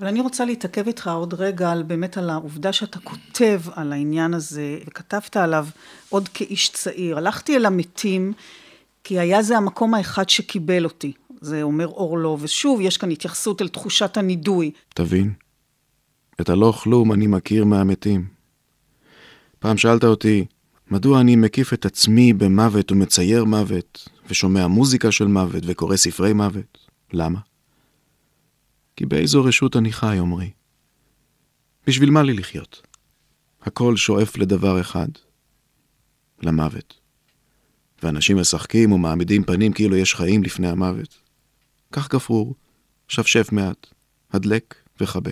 [0.00, 4.34] אבל אני רוצה להתעכב איתך עוד רגע על באמת על העובדה שאתה כותב על העניין
[4.34, 5.66] הזה, וכתבת עליו
[6.08, 7.18] עוד כאיש צעיר.
[7.18, 8.32] הלכתי אל המתים,
[9.04, 11.12] כי היה זה המקום האחד שקיבל אותי.
[11.40, 14.70] זה אומר אורלו, ושוב, יש כאן התייחסות אל תחושת הנידוי.
[14.94, 15.32] תבין,
[16.40, 18.28] את הלא כלום אני מכיר מהמתים.
[19.58, 20.44] פעם שאלת אותי,
[20.90, 26.78] מדוע אני מקיף את עצמי במוות ומצייר מוות, ושומע מוזיקה של מוות וקורא ספרי מוות?
[27.12, 27.38] למה?
[28.96, 30.50] כי באיזו רשות אני חי, עמרי.
[31.86, 32.86] בשביל מה לי לחיות?
[33.62, 35.08] הכל שואף לדבר אחד,
[36.42, 37.01] למוות.
[38.02, 41.14] ואנשים משחקים ומעמידים פנים כאילו יש חיים לפני המוות.
[41.90, 42.54] קח גפרור,
[43.08, 43.86] שפשף מעט,
[44.32, 45.30] הדלק וכבה.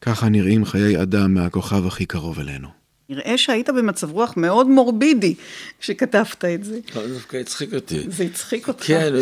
[0.00, 2.68] ככה נראים חיי אדם מהכוכב הכי קרוב אלינו.
[3.08, 5.34] נראה שהיית במצב רוח מאוד מורבידי
[5.80, 6.78] כשכתבת את זה.
[6.94, 8.10] לא, זה דווקא הצחיק אותי.
[8.10, 8.86] זה הצחיק אותך.
[8.86, 9.12] כן,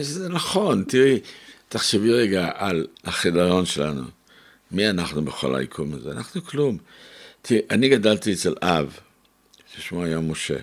[0.00, 1.20] זה נכון, תראי,
[1.68, 4.02] תחשבי רגע על החדרון שלנו.
[4.72, 6.10] מי אנחנו בכל היקום הזה?
[6.10, 6.78] אנחנו כלום.
[7.42, 8.98] תראי, אני גדלתי אצל אב,
[9.74, 10.56] ששמו היה משה,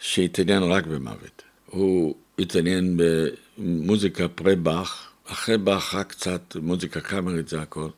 [0.00, 1.42] שהתעניין רק במוות.
[1.66, 2.96] הוא התעניין
[3.58, 7.88] במוזיקה פרה באך, אחרי באך רק קצת מוזיקה קאמרית זה הכל.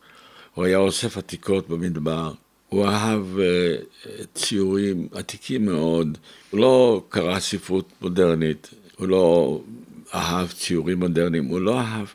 [0.55, 2.33] הוא היה אוסף עתיקות במדבר,
[2.69, 6.19] הוא אהב uh, ציורים עתיקים מאוד,
[6.51, 9.61] הוא לא קרא ספרות מודרנית, הוא לא
[10.15, 12.07] אהב ציורים מודרניים, הוא לא אהב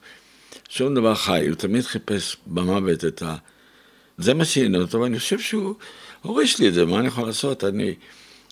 [0.70, 3.36] שום דבר חי, הוא תמיד חיפש במוות את ה...
[4.18, 5.76] זה מה שעניין אותו, ואני חושב שהוא
[6.22, 7.64] הוריש לי את זה, מה אני יכול לעשות?
[7.64, 7.94] אני...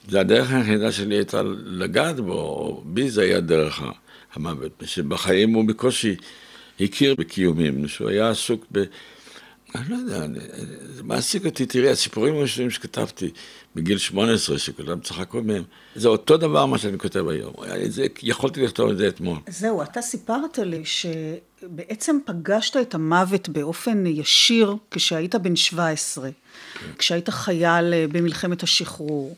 [0.07, 3.81] זה הדרך היחידה שלי הייתה לגעת בו, בי זה היה דרך
[4.33, 6.15] המוות, שבחיים הוא בקושי
[6.79, 8.83] הכיר בקיומים, שהוא היה עסוק ב...
[9.75, 10.27] אני לא יודע,
[10.95, 13.31] זה מעסיק אותי, תראי, הסיפורים הראשונים שכתבתי
[13.75, 15.63] בגיל 18, שכולם צחקו מהם,
[15.95, 17.53] זה אותו דבר מה שאני כותב היום.
[17.87, 19.37] זה, יכולתי לכתוב את זה אתמול.
[19.47, 26.85] זהו, אתה סיפרת לי שבעצם פגשת את המוות באופן ישיר כשהיית בן 17, כן.
[26.97, 29.35] כשהיית חייל אה, במלחמת השחרור.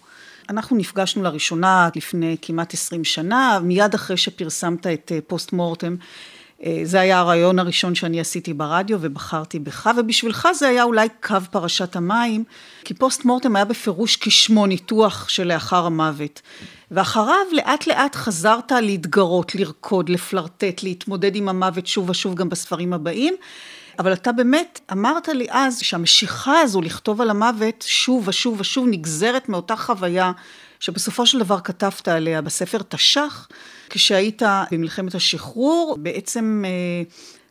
[0.49, 5.95] אנחנו נפגשנו לראשונה לפני כמעט 20 שנה, מיד אחרי שפרסמת את אה, פוסט מורטם.
[6.63, 11.36] אה, זה היה הרעיון הראשון שאני עשיתי ברדיו ובחרתי בך, ובשבילך זה היה אולי קו
[11.51, 12.43] פרשת המים,
[12.84, 16.41] כי פוסט מורטם היה בפירוש כשמו ניתוח שלאחר המוות.
[16.91, 23.36] ואחריו לאט לאט חזרת להתגרות, לרקוד, לפלרטט, להתמודד עם המוות שוב ושוב גם בספרים הבאים.
[23.99, 29.49] אבל אתה באמת אמרת לי אז שהמשיכה הזו לכתוב על המוות שוב ושוב ושוב נגזרת
[29.49, 30.31] מאותה חוויה
[30.79, 33.47] שבסופו של דבר כתבת עליה בספר תש"ח,
[33.89, 37.03] כשהיית במלחמת השחרור, בעצם אה,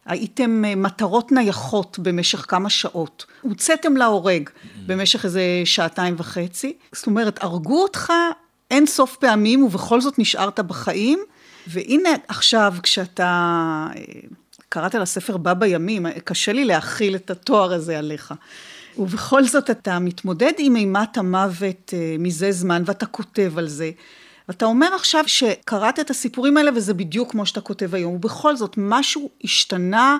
[0.06, 3.26] הייתם אה, מטרות נייחות במשך כמה שעות.
[3.40, 4.50] הוצאתם להורג
[4.86, 6.72] במשך איזה שעתיים וחצי.
[6.92, 8.12] זאת אומרת, הרגו אותך
[8.70, 11.18] אין סוף פעמים ובכל זאת נשארת בחיים.
[11.66, 13.26] והנה עכשיו כשאתה
[13.96, 14.02] אה,
[14.74, 18.34] קראת לספר בא בימים, קשה לי להכיל את התואר הזה עליך.
[18.98, 23.90] ובכל זאת אתה מתמודד עם אימת המוות אה, מזה זמן ואתה כותב על זה.
[24.48, 28.74] ואתה אומר עכשיו שקראת את הסיפורים האלה וזה בדיוק כמו שאתה כותב היום, ובכל זאת
[28.76, 30.16] משהו השתנה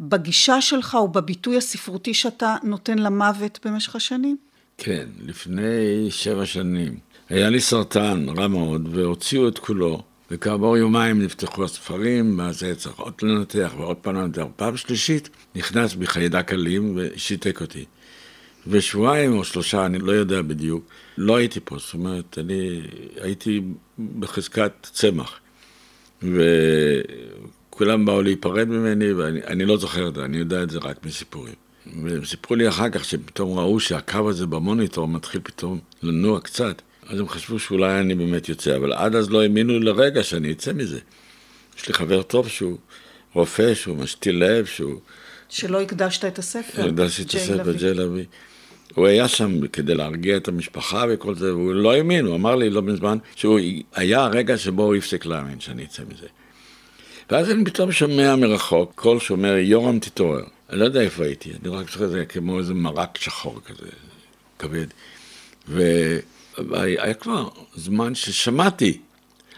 [0.00, 4.36] בגישה שלך או בביטוי הספרותי שאתה נותן למוות במשך השנים?
[4.78, 10.02] כן, לפני שבע שנים היה לי סרטן רע מאוד והוציאו את כולו.
[10.30, 14.42] וכעבור יומיים נפתחו הספרים, ואז היה צריך עוד לנתח ועוד פעם לנתח.
[14.56, 17.84] פעם שלישית נכנס בי חיידק אלים ושיתק אותי.
[18.66, 20.84] ושבועיים או שלושה, אני לא יודע בדיוק,
[21.18, 22.80] לא הייתי פה, זאת אומרת, אני
[23.20, 23.62] הייתי
[24.18, 25.40] בחזקת צמח.
[26.22, 31.54] וכולם באו להיפרד ממני, ואני לא זוכר את זה, אני יודע את זה רק מסיפורים.
[32.02, 36.82] והם סיפרו לי אחר כך שפתאום ראו שהקו הזה במוניטור מתחיל פתאום לנוע קצת.
[37.08, 40.72] אז הם חשבו שאולי אני באמת יוצא, אבל עד אז לא האמינו לרגע שאני אצא
[40.72, 40.98] מזה.
[41.78, 42.78] יש לי חבר טוב שהוא
[43.34, 45.00] רופא, שהוא משתיל לב, שהוא...
[45.48, 46.84] שלא הקדשת את הספר.
[46.84, 48.24] הקדשתי את הספר, ג'יי לוי.
[48.94, 52.70] הוא היה שם כדי להרגיע את המשפחה וכל זה, והוא לא האמין, הוא אמר לי
[52.70, 53.60] לא מזמן, שהוא
[53.94, 56.26] היה הרגע שבו הוא הפסיק להאמין שאני אצא מזה.
[57.30, 60.44] ואז אני פתאום שומע מרחוק קול שאומר, יורם תתעורר.
[60.70, 63.86] אני לא יודע איפה הייתי, אני רק זוכר את זה כמו איזה מרק שחור כזה,
[64.58, 64.86] כבד.
[66.58, 68.98] והיה כבר זמן ששמעתי,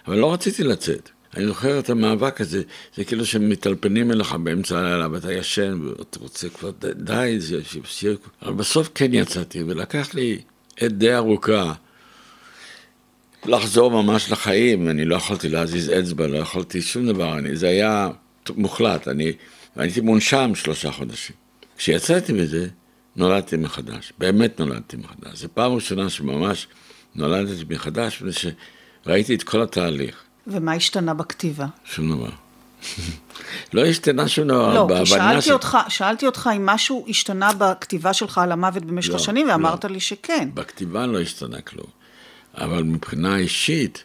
[0.06, 1.10] אבל לא רציתי לצאת.
[1.36, 2.62] אני זוכר את המאבק הזה,
[2.96, 8.18] זה כאילו שמטלפנים אליך באמצע הלילה ואתה ישן ואתה רוצה כבר די, זה שיפסיר.
[8.42, 10.38] אבל בסוף כן יצאתי, ולקח לי
[10.76, 11.72] עת די ארוכה
[13.46, 18.08] לחזור ממש לחיים, אני לא יכולתי להזיז אצבע, לא יכולתי שום דבר, אני, זה היה
[18.56, 19.32] מוחלט, אני
[19.76, 21.36] הייתי מונשם שלושה חודשים.
[21.78, 22.68] כשיצאתי מזה,
[23.16, 25.38] נולדתי מחדש, באמת נולדתי מחדש.
[25.38, 26.66] זו פעם ראשונה שממש
[27.18, 28.52] נולדתי מחדש, מפני
[29.04, 30.22] שראיתי את כל התהליך.
[30.46, 31.66] ומה השתנה בכתיבה?
[31.84, 32.30] שום דבר.
[33.74, 34.74] לא השתנה שום דבר.
[34.74, 35.50] לא, כי שאלתי, ש...
[35.50, 39.90] אותך, שאלתי אותך אם משהו השתנה בכתיבה שלך על המוות במשך לא, השנים, ואמרת לא.
[39.90, 40.48] לי שכן.
[40.54, 41.86] בכתיבה לא השתנה כלום.
[42.54, 44.04] אבל מבחינה אישית,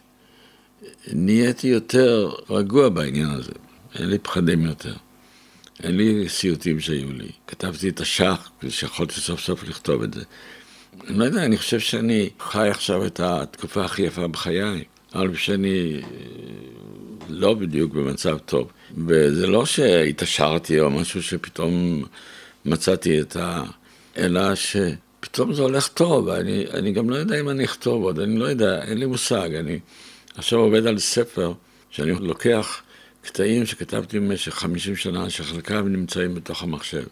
[1.12, 3.52] נהייתי יותר רגוע בעניין הזה.
[3.94, 4.94] אין לי פחדים יותר.
[5.82, 7.28] אין לי סיוטים שהיו לי.
[7.46, 10.22] כתבתי את השח, שיכולתי סוף סוף לכתוב את זה.
[11.08, 14.84] לא יודע, אני חושב שאני חי עכשיו את התקופה הכי יפה בחיי.
[15.14, 16.08] אבל שאני אה,
[17.28, 18.70] לא בדיוק במצב טוב.
[19.08, 22.04] וזה לא שהתעשרתי או משהו שפתאום
[22.64, 23.62] מצאתי את ה...
[24.16, 28.38] אלא שפתאום זה הולך טוב, אני, אני גם לא יודע אם אני אכתוב עוד, אני
[28.38, 29.54] לא יודע, אין לי מושג.
[29.54, 29.78] אני
[30.36, 31.52] עכשיו עובד על ספר
[31.90, 32.82] שאני לוקח
[33.22, 37.04] קטעים שכתבתי במשך 50 שנה, שחלקם נמצאים בתוך המחשב.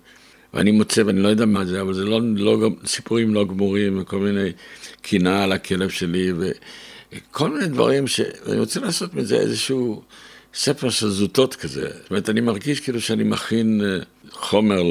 [0.54, 4.18] ואני מוצא, ואני לא יודע מה זה, אבל זה לא, לא סיפורים לא גמורים, וכל
[4.18, 4.50] מיני
[5.02, 10.02] קנאה על הכלב שלי, וכל מיני דברים שאני רוצה לעשות מזה איזשהו
[10.54, 11.88] ספר של זוטות כזה.
[12.02, 13.98] זאת אומרת, אני מרגיש כאילו שאני מכין אה,
[14.30, 14.82] חומר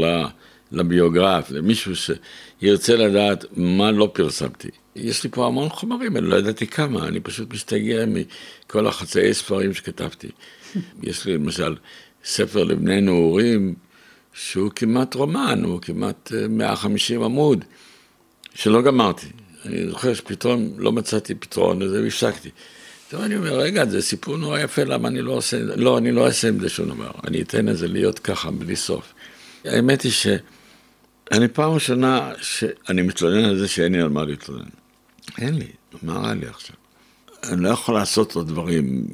[0.71, 4.69] לביוגרף, למישהו שירצה לדעת מה לא פרסמתי.
[4.95, 9.73] יש לי פה המון חומרים, אני לא ידעתי כמה, אני פשוט משתגע מכל החצאי ספרים
[9.73, 10.27] שכתבתי.
[11.03, 11.75] יש לי למשל
[12.23, 13.75] ספר לבני נעורים,
[14.33, 17.65] שהוא כמעט רומן, הוא כמעט 150 אה, עמוד,
[18.53, 19.27] שלא גמרתי.
[19.65, 22.49] אני זוכר שפתאום לא מצאתי פתרון לזה והפסקתי.
[23.09, 26.25] טוב, אני אומר, רגע, זה סיפור נורא יפה, למה אני לא עושה, לא, אני לא
[26.25, 27.11] אעשה עם זה שום דבר.
[27.27, 29.13] אני אתן לזה להיות ככה, בלי סוף.
[29.65, 34.69] האמת היא שאני פעם ראשונה שאני מתלונן על זה שאין לי על מה להתלונן.
[35.37, 35.67] אין לי,
[36.03, 36.75] מה רע לי עכשיו?
[37.43, 39.07] אני לא יכול לעשות עוד דברים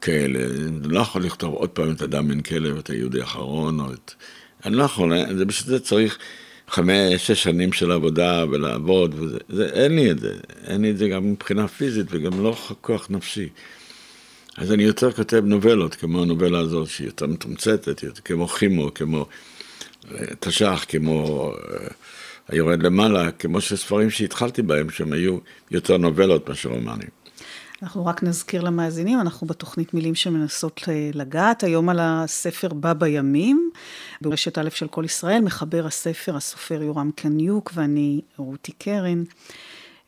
[0.00, 3.92] כאלה, אני לא יכול לכתוב עוד פעם את אדם בן כלב, את היהודי האחרון, או
[3.92, 4.12] את...
[4.64, 6.18] אני לא יכול, זה בשביל זה צריך
[6.68, 10.34] חמש, שש שנים של עבודה ולעבוד, וזה, זה, אין לי את זה,
[10.66, 13.48] אין לי את זה גם מבחינה פיזית וגם לא כוח נפשי.
[14.56, 19.26] אז אני יותר כותב נובלות, כמו הנובלה הזאת, שהיא יותר מתומצתת, כמו חימו, כמו
[20.12, 21.86] אה, תש"ח, כמו אה,
[22.48, 25.38] היורד למעלה, כמו שספרים שהתחלתי בהם, שהם היו
[25.70, 27.19] יותר נובלות מאשר רומנים.
[27.82, 33.70] אנחנו רק נזכיר למאזינים, אנחנו בתוכנית מילים שמנסות אה, לגעת, היום על הספר בא בימים,
[34.20, 39.22] ברשת א' של כל ישראל, מחבר הספר, הסופר יורם קניוק ואני רותי קרן.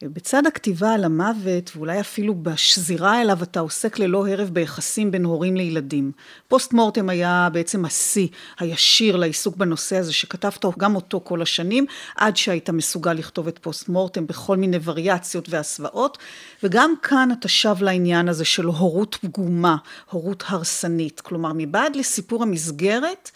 [0.09, 5.57] בצד הכתיבה על המוות, ואולי אפילו בשזירה אליו, אתה עוסק ללא הרף ביחסים בין הורים
[5.57, 6.13] לילדים.
[6.49, 11.87] פוסט מורטם היה בעצם השיא הישיר לעיסוק בנושא הזה, שכתבת גם אותו כל השנים,
[12.17, 16.19] עד שהיית מסוגל לכתוב את פוסט מורטם בכל מיני וריאציות והסוואות,
[16.63, 19.77] וגם כאן אתה שב לעניין הזה של הורות פגומה,
[20.11, 21.21] הורות הרסנית.
[21.21, 23.31] כלומר, מבעד לסיפור המסגרת,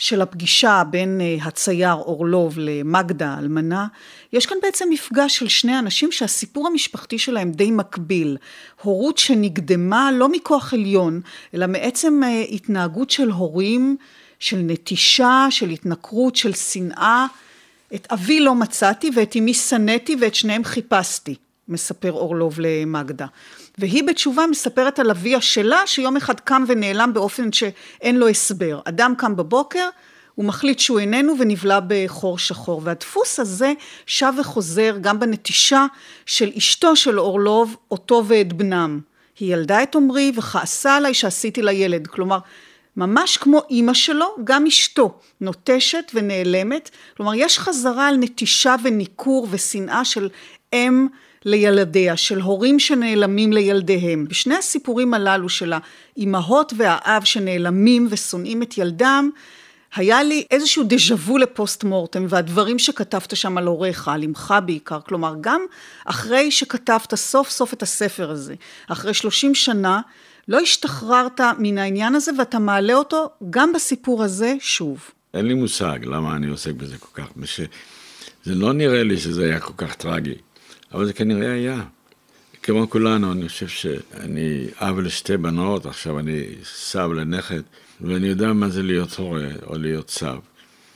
[0.00, 3.86] של הפגישה בין אה, הצייר אורלוב למגדה האלמנה,
[4.32, 8.36] יש כאן בעצם מפגש של שני אנשים שהסיפור המשפחתי שלהם די מקביל.
[8.82, 11.20] הורות שנקדמה לא מכוח עליון,
[11.54, 13.96] אלא מעצם אה, התנהגות של הורים,
[14.38, 17.26] של נטישה, של התנכרות, של שנאה.
[17.94, 21.34] את אבי לא מצאתי ואת אמי שנאתי ואת שניהם חיפשתי,
[21.68, 23.26] מספר אורלוב למגדה.
[23.80, 28.80] והיא בתשובה מספרת על אביה שלה, שיום אחד קם ונעלם באופן שאין לו הסבר.
[28.84, 29.88] אדם קם בבוקר,
[30.34, 32.80] הוא מחליט שהוא איננו ונבלע בחור שחור.
[32.84, 33.72] והדפוס הזה
[34.06, 35.86] שב וחוזר גם בנטישה
[36.26, 39.00] של אשתו של אורלוב, אותו ואת בנם.
[39.38, 42.06] היא ילדה את עמרי וכעסה עליי שעשיתי לה ילד.
[42.06, 42.38] כלומר,
[42.96, 46.90] ממש כמו אימא שלו, גם אשתו נוטשת ונעלמת.
[47.16, 50.28] כלומר, יש חזרה על נטישה וניכור ושנאה של
[50.72, 51.06] אם
[51.44, 54.26] לילדיה, של הורים שנעלמים לילדיהם.
[54.28, 55.72] בשני הסיפורים הללו של
[56.16, 59.30] האימהות והאב שנעלמים ושונאים את ילדם,
[59.94, 65.00] היה לי איזשהו דז'ה וו לפוסט מורטם והדברים שכתבת שם על הוריך, על אמך בעיקר,
[65.00, 65.60] כלומר גם
[66.04, 68.54] אחרי שכתבת סוף סוף את הספר הזה,
[68.88, 70.00] אחרי שלושים שנה,
[70.48, 75.10] לא השתחררת מן העניין הזה ואתה מעלה אותו גם בסיפור הזה שוב.
[75.34, 77.28] אין לי מושג למה אני עוסק בזה כל כך,
[78.44, 80.34] זה לא נראה לי שזה היה כל כך טרגי.
[80.92, 81.82] אבל זה כנראה היה.
[82.62, 87.60] כמו כולנו, אני חושב שאני אב לשתי בנות, עכשיו אני סב לנכד,
[88.00, 90.36] ואני יודע מה זה להיות הורה או להיות סב.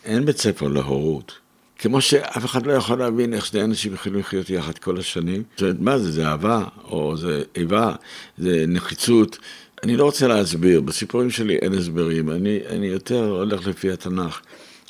[0.04, 1.32] אין בית ספר להורות.
[1.78, 5.42] כמו שאף אחד לא יכול להבין איך שני אנשים יכולים לחיות יחד כל השנים.
[5.56, 7.94] זאת מה זה, זה אהבה, או זה איבה,
[8.38, 9.38] זה נחיצות.
[9.82, 14.40] אני לא רוצה להסביר, בסיפורים שלי אין הסברים, אני, אני יותר הולך לפי התנ"ך.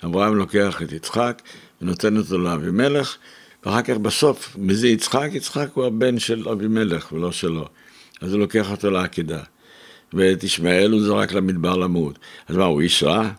[0.05, 1.43] אברהם לוקח את יצחק
[1.83, 3.17] ונותן אותו לאבימלך,
[3.67, 5.29] ואחר כך בסוף, מי זה יצחק?
[5.33, 7.69] יצחק הוא הבן של אבימלך ולא שלו.
[8.21, 9.43] אז הוא לוקח אותו לעקידה.
[10.13, 12.19] ואת ישמעאל הוא זרק למדבר למות.
[12.49, 13.31] אז מה, הוא איש רע?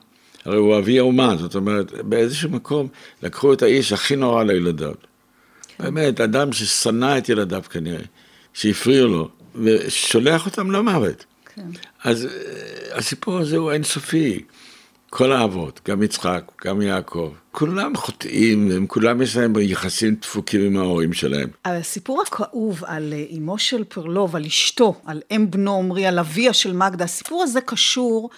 [0.45, 2.87] הרי הוא אבי האומה, זאת אומרת, באיזשהו מקום
[3.23, 4.93] לקחו את האיש הכי נורא לילדיו.
[5.79, 8.03] באמת, אדם ששנא את ילדיו כנראה,
[8.53, 11.25] שהפריעו לו, ושולח אותם למוות.
[11.55, 11.67] כן.
[12.03, 14.43] אז אה, הסיפור הזה הוא אינסופי.
[15.09, 20.77] כל האבות, גם יצחק, גם יעקב, כולם חוטאים, הם כולם יש להם יחסים דפוקים עם
[20.77, 21.49] ההורים שלהם.
[21.65, 26.19] אבל הסיפור הכאוב על אה, אמו של פרלוב, על אשתו, על אם בנו עמרי, על
[26.19, 28.29] אביה של מגדה, הסיפור הזה קשור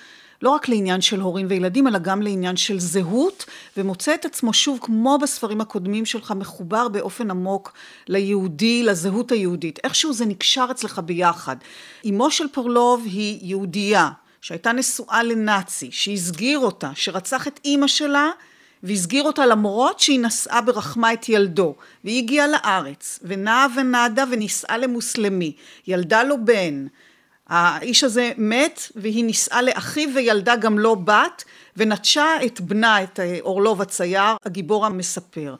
[0.42, 3.46] לא רק לעניין של הורים וילדים, אלא גם לעניין של זהות,
[3.78, 7.74] ומוצא את עצמו שוב, כמו בספרים הקודמים שלך, מחובר באופן עמוק
[8.08, 9.80] ליהודי, לזהות היהודית.
[9.84, 11.56] איכשהו זה נקשר אצלך ביחד.
[12.10, 14.10] אמו של פרלוב היא יהודייה,
[14.48, 18.30] שהייתה נשואה לנאצי, שהסגיר אותה, שרצח את אימא שלה,
[18.84, 25.54] והסגיר אותה למרות שהיא נשאה ברחמה את ילדו, והיא הגיעה לארץ, ונעה ונדה ונישאה למוסלמי,
[25.88, 26.88] ילדה לו בן,
[27.48, 31.44] האיש הזה מת והיא נישאה לאחיו וילדה גם לו בת
[31.78, 35.56] ונטשה את בנה, את אורלוב הצייר, הגיבור המספר.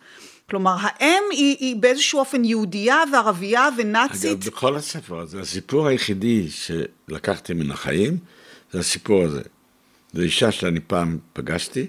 [0.50, 4.32] כלומר, האם היא, היא באיזשהו אופן יהודייה וערבייה ונאצית.
[4.32, 8.18] אגב, בכל הספר הזה, הסיפור היחידי שלקחתי מן החיים,
[8.78, 9.42] זה הסיפור הזה.
[10.14, 11.88] זו אישה שאני פעם פגשתי,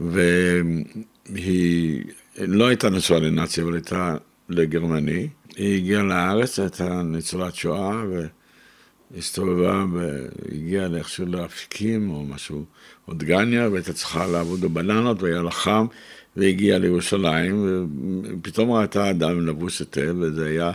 [0.00, 2.04] והיא
[2.38, 4.16] לא הייתה נשואה לנאצי, אבל הייתה
[4.48, 5.28] לגרמני.
[5.56, 8.26] היא הגיעה לארץ, הייתה ניצולת שואה, ו...
[9.18, 12.64] הסתובבה והגיעה לאיכשהו לאפיקים או משהו,
[13.08, 15.86] או דגניה, והייתה צריכה לעבוד בבננות והיה לה חם,
[16.36, 17.86] והגיעה לירושלים,
[18.22, 20.72] ופתאום ראתה אדם לבוש היטב, וזה היה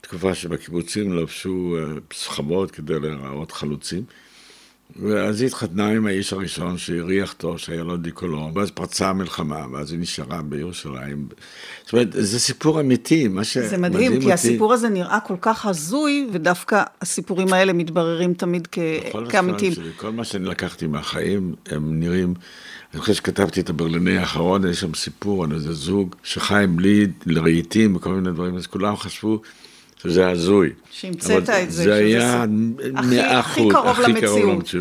[0.00, 4.04] תקופה שבקיבוצים לבשו אה, סחבות כדי להראות חלוצים.
[4.96, 9.92] ואז היא התחתנה עם האיש הראשון שהריח טוב, שהיה לו דיקולון, ואז פרצה המלחמה, ואז
[9.92, 11.28] היא נשארה בירושלים.
[11.84, 13.76] זאת אומרת, זה סיפור אמיתי, מה שמדהים אותי.
[13.76, 14.32] זה מדהים, כי אותי...
[14.32, 18.78] הסיפור הזה נראה כל כך הזוי, ודווקא הסיפורים האלה מתבררים תמיד כ...
[19.28, 19.72] כאמיתיים.
[19.96, 22.34] כל מה שאני לקחתי מהחיים, הם נראים...
[22.92, 27.96] אני חושב שכתבתי את הברליני האחרון, יש שם סיפור על איזה זוג שחי בלי לרהיטים
[27.96, 29.40] וכל מיני דברים, אז כולם חשבו
[30.02, 30.70] שזה הזוי.
[30.90, 31.82] שהמצאת את זה.
[31.82, 32.44] זה היה
[32.92, 34.74] מאה אחוז, הכי קרוב למציאות.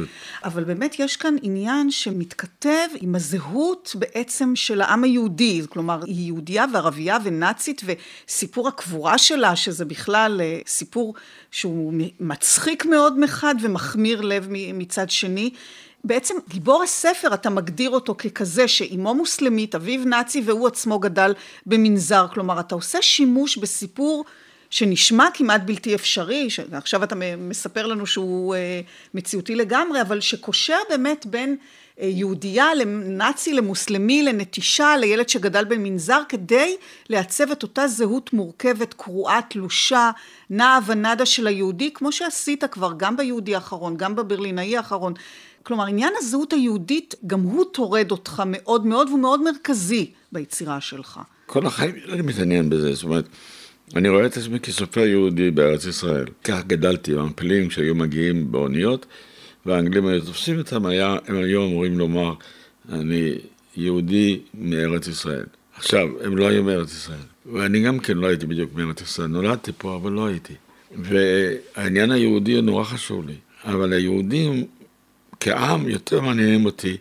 [0.44, 6.66] אבל באמת יש כאן עניין שמתכתב עם הזהות בעצם של העם היהודי, כלומר היא יהודייה
[6.74, 11.14] וערבייה ונאצית וסיפור הקבורה שלה, שזה בכלל אה, סיפור
[11.52, 15.50] שהוא מצחיק מאוד מחד ומחמיר לב מצד שני.
[16.04, 21.34] בעצם גיבור הספר אתה מגדיר אותו ככזה שאימו מוסלמית, אביו נאצי והוא עצמו גדל
[21.66, 24.26] במנזר, כלומר אתה עושה שימוש בסיפור
[24.70, 28.82] שנשמע כמעט בלתי אפשרי, שעכשיו אתה מספר לנו שהוא אה,
[29.14, 31.56] מציאותי לגמרי, אבל שקושר באמת בין
[32.00, 36.76] אה, יהודייה לנאצי, למוסלמי, לנטישה, לילד שגדל במנזר, כדי
[37.10, 40.12] לעצב את אותה זהות מורכבת, קרועה, תלושה,
[40.50, 45.14] נעה ונדה של היהודי, כמו שעשית כבר גם ביהודי האחרון, גם בברלינאי האחרון.
[45.64, 51.20] כלומר, עניין הזהות היהודית, גם הוא טורד אותך מאוד מאוד, והוא מאוד מרכזי ביצירה שלך.
[51.46, 53.26] כל החיים אני מתעניין בזה, זאת אומרת...
[53.96, 56.26] אני רואה את עצמי כסופר יהודי בארץ ישראל.
[56.44, 59.06] כך גדלתי, המפלים שהיו מגיעים באוניות,
[59.66, 62.34] והאנגלים היו תופסים אותם, היה, הם היו אמורים לומר,
[62.90, 63.36] אני
[63.76, 65.46] יהודי מארץ ישראל.
[65.76, 69.72] עכשיו, הם לא היו מארץ ישראל, ואני גם כן לא הייתי בדיוק מארץ ישראל, נולדתי
[69.78, 70.54] פה, אבל לא הייתי.
[70.98, 73.36] והעניין היהודי הוא נורא חשוב לי,
[73.66, 74.66] אבל היהודים
[75.40, 76.98] כעם יותר מעניינים אותי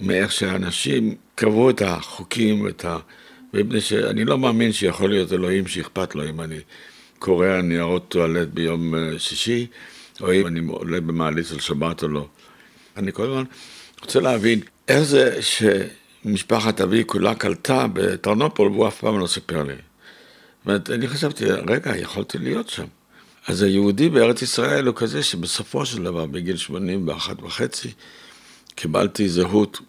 [0.00, 2.98] מאיך שאנשים קבעו את החוקים ואת ה...
[3.54, 6.58] מפני שאני לא מאמין שיכול להיות אלוהים שאכפת לו אם אני
[7.18, 9.66] קורע ניירות טואלט ביום אה, שישי,
[10.20, 12.28] או אם אני עולה במעלית של שבת או לא.
[12.96, 13.44] אני כל הזמן
[14.00, 19.74] רוצה להבין איך זה שמשפחת אבי כולה קלטה בטרנופול והוא אף פעם לא סיפר לי.
[19.74, 22.86] זאת אומרת, אני חשבתי, רגע, יכולתי להיות שם.
[23.46, 27.92] אז היהודי בארץ ישראל הוא כזה שבסופו של דבר, בגיל 81 וחצי,
[28.74, 29.80] קיבלתי זהות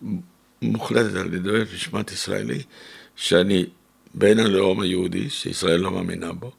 [0.62, 2.62] מוחלטת על ידי משמעת ישראלי,
[3.20, 3.65] שאני
[4.13, 6.51] בן הלאום היהודי, שישראל לא מאמינה בו,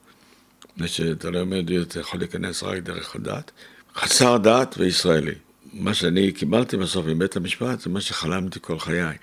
[0.74, 3.50] מפני שאתה לא יהודי, אתה יכול להיכנס רק דרך הדת,
[3.96, 5.34] חסר דת וישראלי.
[5.72, 9.16] מה שאני קיבלתי בסוף מבית המשפט זה מה שחלמתי כל חיי.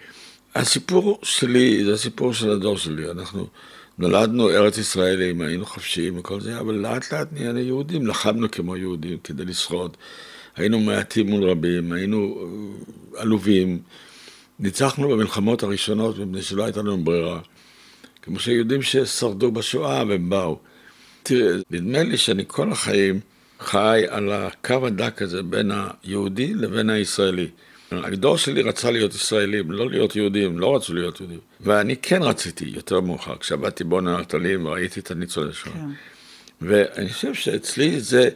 [0.56, 3.48] הסיפור שלי זה הסיפור של הדור שלי, אנחנו
[3.98, 9.18] נולדנו ארץ ישראלים, היינו חופשיים וכל זה, אבל לאט לאט נהיינו יהודים, לחמנו כמו יהודים
[9.24, 9.98] כדי לשרוד.
[10.56, 12.48] היינו מעטים מול רבים, היינו
[13.16, 13.80] עלובים.
[14.60, 17.40] ניצחנו במלחמות הראשונות מפני שלא הייתה לנו ברירה.
[18.22, 20.60] כמו שיהודים ששרדו בשואה והם באו.
[21.24, 23.20] תראה, נדמה לי שאני כל החיים
[23.60, 25.72] חי על הקו הדק הזה בין
[26.04, 27.48] היהודי לבין הישראלי.
[27.92, 31.40] הדור שלי רצה להיות ישראלים, לא להיות יהודים, לא רצו להיות יהודים.
[31.62, 35.74] ואני כן רציתי יותר מאוחר, כשעבדתי בעונה נטלים וראיתי את הניצולי שואה.
[35.76, 35.90] כן.
[36.62, 38.30] ואני חושב שאצלי זה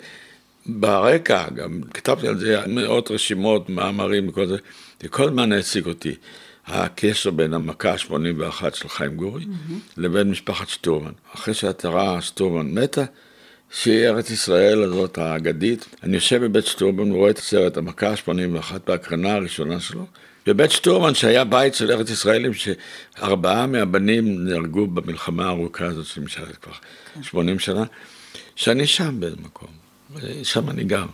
[0.66, 4.58] ברקע, גם כתבתי על זה מאות רשימות, מאמרים וכל זה,
[5.02, 6.16] זה כל הזמן העסיק אותי.
[6.68, 9.74] הקשר בין המכה ה-81 של חיים גורי mm-hmm.
[9.98, 11.12] לבין משפחת שטורמן.
[11.36, 13.04] אחרי שהתרה שטורמן מתה,
[13.72, 19.34] שהיא ארץ ישראל הזאת האגדית, אני יושב בבית שטורמן ורואה את הסרט המכה ה-81 בהקרנה
[19.34, 20.06] הראשונה שלו.
[20.46, 26.74] בבית שטורמן שהיה בית של ארץ ישראלים שארבעה מהבנים נהרגו במלחמה הארוכה הזאת שנמשכת כבר
[27.22, 27.64] 80 כן.
[27.64, 27.84] שנה,
[28.56, 29.81] שאני שם באיזה מקום,
[30.44, 31.06] שם אני גר.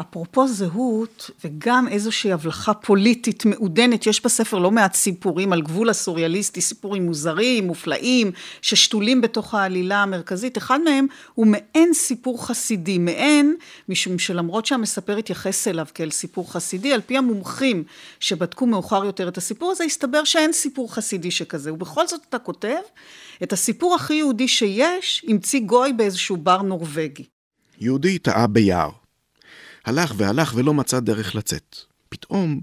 [0.00, 6.60] אפרופו זהות, וגם איזושהי הבלחה פוליטית מעודנת, יש בספר לא מעט סיפורים על גבול הסוריאליסטי,
[6.60, 8.32] סיפורים מוזרים, מופלאים,
[8.62, 10.58] ששתולים בתוך העלילה המרכזית.
[10.58, 13.56] אחד מהם הוא מעין סיפור חסידי, מעין,
[13.88, 17.84] משום שלמרות שהמספר התייחס אליו כאל סיפור חסידי, על פי המומחים
[18.20, 21.72] שבדקו מאוחר יותר את הסיפור הזה, הסתבר שאין סיפור חסידי שכזה.
[21.72, 22.80] ובכל זאת אתה כותב,
[23.42, 27.31] את הסיפור הכי יהודי שיש, המציא גוי באיזשהו בר נורבגי.
[27.82, 28.90] יהודי טעה ביער.
[29.84, 31.76] הלך והלך ולא מצא דרך לצאת.
[32.08, 32.60] פתאום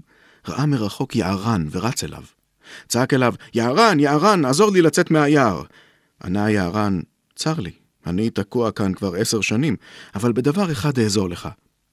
[0.48, 2.22] ראה מרחוק יערן ורץ אליו.
[2.88, 5.62] צעק אליו, יערן, יערן, עזור לי לצאת מהיער.
[6.24, 7.00] ענה היערן,
[7.36, 7.72] צר לי,
[8.06, 9.76] אני תקוע כאן כבר עשר שנים,
[10.14, 11.48] אבל בדבר אחד אעזור לך.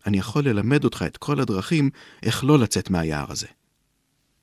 [0.05, 1.89] אני יכול ללמד אותך את כל הדרכים
[2.23, 3.47] איך לא לצאת מהיער הזה.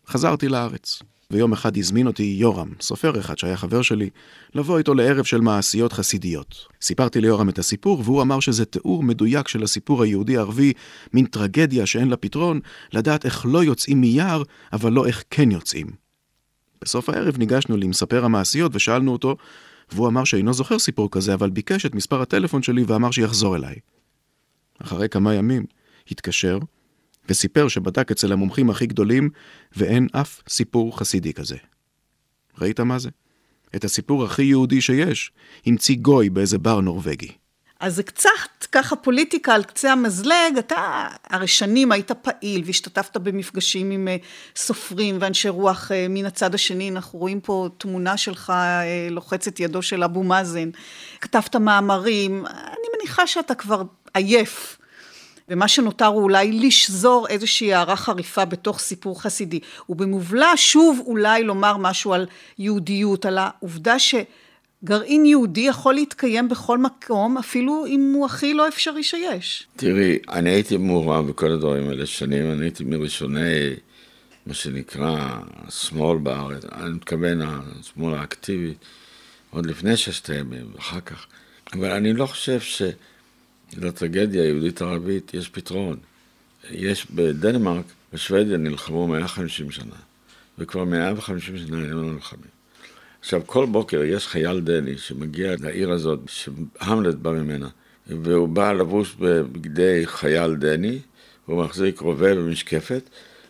[0.07, 1.03] חזרתי לארץ.
[1.35, 4.11] ויום אחד הזמין אותי יורם, סופר אחד שהיה חבר שלי,
[4.55, 6.67] לבוא איתו לערב של מעשיות חסידיות.
[6.83, 10.73] סיפרתי ליורם את הסיפור, והוא אמר שזה תיאור מדויק של הסיפור היהודי-ערבי,
[11.13, 12.61] מין טרגדיה שאין לה פתרון,
[12.93, 15.87] לדעת איך לא יוצאים מיער, אבל לא איך כן יוצאים.
[16.83, 19.37] בסוף הערב ניגשנו למספר המעשיות ושאלנו אותו,
[19.93, 23.75] והוא אמר שאינו זוכר סיפור כזה, אבל ביקש את מספר הטלפון שלי ואמר שיחזור אליי.
[24.79, 25.65] אחרי כמה ימים,
[26.11, 26.59] התקשר,
[27.29, 29.31] וסיפר שבדק אצל המומחים הכי גדולים,
[29.77, 31.57] ואין אף סיפור חסידי כזה.
[32.59, 33.11] ראית מה זה?
[33.77, 35.33] את הסיפור הכי יהודי שיש,
[35.67, 37.33] המציא גוי באיזה בר נורבגי.
[37.81, 38.31] אז זה קצת
[38.73, 44.17] ככה פוליטיקה על קצה המזלג, אתה הרי שנים היית פעיל והשתתפת במפגשים עם אה,
[44.57, 49.83] סופרים ואנשי רוח אה, מן הצד השני, אנחנו רואים פה תמונה שלך אה, לוחצת ידו
[49.83, 50.71] של אבו מאזן,
[51.21, 53.83] כתבת מאמרים, אני מניחה שאתה כבר
[54.15, 54.79] עייף
[55.49, 59.61] ומה שנותר הוא אולי לשזור איזושהי הערה חריפה בתוך סיפור חסידי.
[59.89, 62.27] ובמובלע שוב אולי לומר משהו על
[62.59, 69.03] יהודיות, על העובדה שגרעין יהודי יכול להתקיים בכל מקום, אפילו אם הוא הכי לא אפשרי
[69.03, 69.67] שיש.
[69.77, 73.71] תראי, אני הייתי מעורב בכל הדברים האלה שנים, אני הייתי מראשוני,
[74.47, 75.29] מה שנקרא,
[75.67, 78.75] השמאל בארץ, אני מתכוון, השמאל האקטיבי,
[79.51, 81.27] עוד לפני ששת הימים, ואחר כך.
[81.73, 82.83] אבל אני לא חושב ש...
[83.77, 85.97] לטרגדיה היהודית-ערבית יש פתרון.
[86.71, 89.95] יש בדנמרק, בשוודיה נלחמו 150 שנה,
[90.59, 92.55] וכבר 150 שנה הם לא נלחמים.
[93.21, 97.69] עכשיו, כל בוקר יש חייל דני שמגיע לעיר הזאת, שהמלט בא ממנה,
[98.07, 100.99] והוא בא לבוש בבגדי חייל דני,
[101.47, 103.03] הוא מחזיק רובה ומשקפת,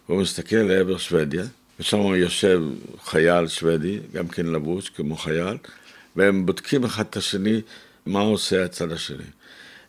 [0.08, 1.44] והוא מסתכל לעבר שוודיה,
[1.80, 2.62] ושם יושב
[3.04, 5.56] חייל שוודי, גם כן לבוש כמו חייל,
[6.16, 7.60] והם בודקים אחד את השני
[8.06, 9.24] מה עושה הצד השני.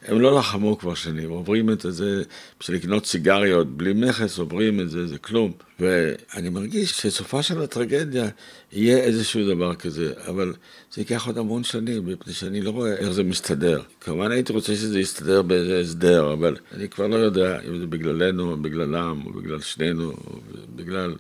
[0.08, 2.24] הם לא לחמו כבר שנים, עוברים את זה,
[2.60, 5.52] בשביל לקנות סיגריות בלי מכס, עוברים את זה, זה כלום.
[5.80, 8.30] ואני מרגיש שסופה של הטרגדיה
[8.72, 10.54] יהיה איזשהו דבר כזה, אבל
[10.94, 13.82] זה ייקח עוד המון שנים, מפני שאני לא רואה איך זה מסתדר.
[14.02, 18.52] כמובן הייתי רוצה שזה יסתדר באיזה הסדר, אבל אני כבר לא יודע אם זה בגללנו,
[18.52, 20.40] או בגללם, או בגלל שנינו, או
[20.76, 21.16] בגלל...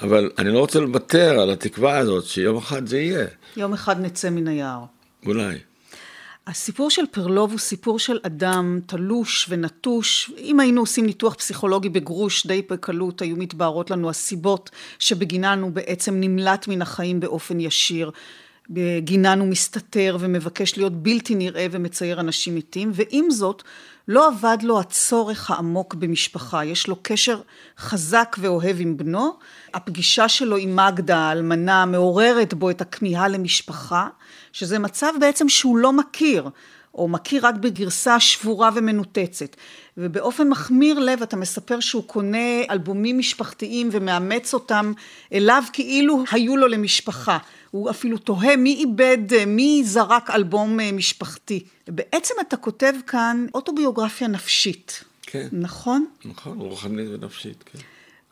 [0.00, 3.26] אבל אני לא רוצה לוותר על התקווה הזאת שיום אחד זה יהיה.
[3.56, 4.84] יום אחד נצא מן היער.
[5.26, 5.58] אולי.
[6.48, 10.30] הסיפור של פרלוב הוא סיפור של אדם תלוש ונטוש.
[10.38, 16.20] אם היינו עושים ניתוח פסיכולוגי בגרוש די בקלות, היו מתבהרות לנו הסיבות שבגינן הוא בעצם
[16.20, 18.10] נמלט מן החיים באופן ישיר.
[18.70, 23.62] בגינן הוא מסתתר ומבקש להיות בלתי נראה ומצייר אנשים מתים, ועם זאת,
[24.08, 26.64] לא אבד לו הצורך העמוק במשפחה.
[26.64, 27.40] יש לו קשר
[27.78, 29.32] חזק ואוהב עם בנו.
[29.74, 34.08] הפגישה שלו עם מגדה, האלמנה, מעוררת בו את הכמיהה למשפחה.
[34.58, 36.48] שזה מצב בעצם שהוא לא מכיר,
[36.94, 39.56] או מכיר רק בגרסה שבורה ומנותצת.
[39.96, 44.92] ובאופן מחמיר לב אתה מספר שהוא קונה אלבומים משפחתיים ומאמץ אותם
[45.32, 47.38] אליו כאילו היו לו למשפחה.
[47.70, 51.64] הוא אפילו תוהה מי איבד, מי זרק אלבום אה, משפחתי.
[51.88, 55.04] בעצם אתה כותב כאן אוטוביוגרפיה נפשית.
[55.22, 55.48] כן.
[55.52, 56.06] נכון?
[56.24, 57.78] נכון, רוחנית ונפשית, כן.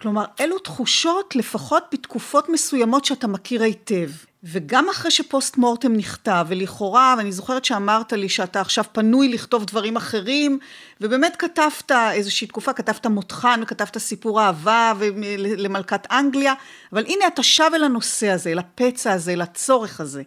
[0.01, 4.11] כלומר, אלו תחושות לפחות בתקופות מסוימות שאתה מכיר היטב.
[4.49, 9.97] וגם אחרי שפוסט מורטם נכתב, ולכאורה, ואני זוכרת שאמרת לי שאתה עכשיו פנוי לכתוב דברים
[9.97, 10.59] אחרים,
[11.01, 14.93] ובאמת כתבת איזושהי תקופה, כתבת מותחן, וכתבת סיפור אהבה
[15.37, 16.55] למלכת אנגליה,
[16.93, 20.23] אבל הנה אתה שב אל הנושא הזה, אל הפצע הזה, אל הצורך הזה.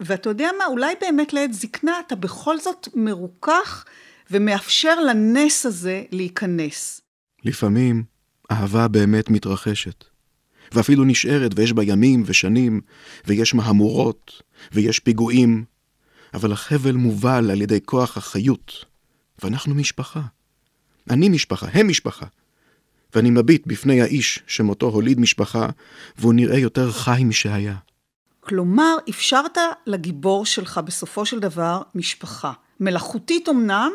[0.00, 3.84] ואתה יודע מה, אולי באמת לעת זקנה אתה בכל זאת מרוכך
[4.30, 7.00] ומאפשר לנס הזה להיכנס.
[7.44, 8.17] לפעמים
[8.50, 10.04] אהבה באמת מתרחשת.
[10.72, 12.80] ואפילו נשארת, ויש בה ימים ושנים,
[13.26, 14.42] ויש מהמורות,
[14.72, 15.64] ויש פיגועים,
[16.34, 18.84] אבל החבל מובל על ידי כוח החיות,
[19.42, 20.20] ואנחנו משפחה.
[21.10, 22.26] אני משפחה, הם משפחה.
[23.14, 25.68] ואני מביט בפני האיש שמותו הוליד משפחה,
[26.18, 27.76] והוא נראה יותר חי משהיה.
[28.40, 32.52] כלומר, אפשרת לגיבור שלך בסופו של דבר משפחה.
[32.80, 33.90] מלאכותית אמנם,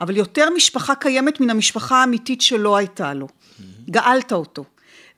[0.00, 3.28] אבל יותר משפחה קיימת מן המשפחה האמיתית שלא הייתה לו.
[3.90, 4.64] גאלת אותו.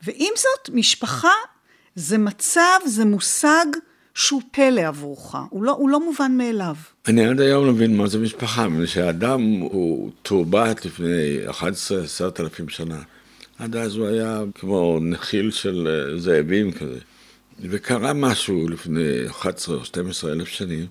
[0.03, 1.33] ועם זאת, משפחה
[1.95, 3.67] זה מצב, זה מושג
[4.15, 6.75] שהוא פלא עבורך, הוא לא, הוא לא מובן מאליו.
[7.09, 11.55] אני עד היום לא מבין מה זה משפחה, מפני שהאדם הוא תורבת לפני 11-10
[12.41, 13.03] אלפים שנה.
[13.59, 16.99] עד אז הוא היה כמו נחיל של אה, זאבים כזה.
[17.61, 20.87] וקרה משהו לפני 11 או 12 אלף שנים,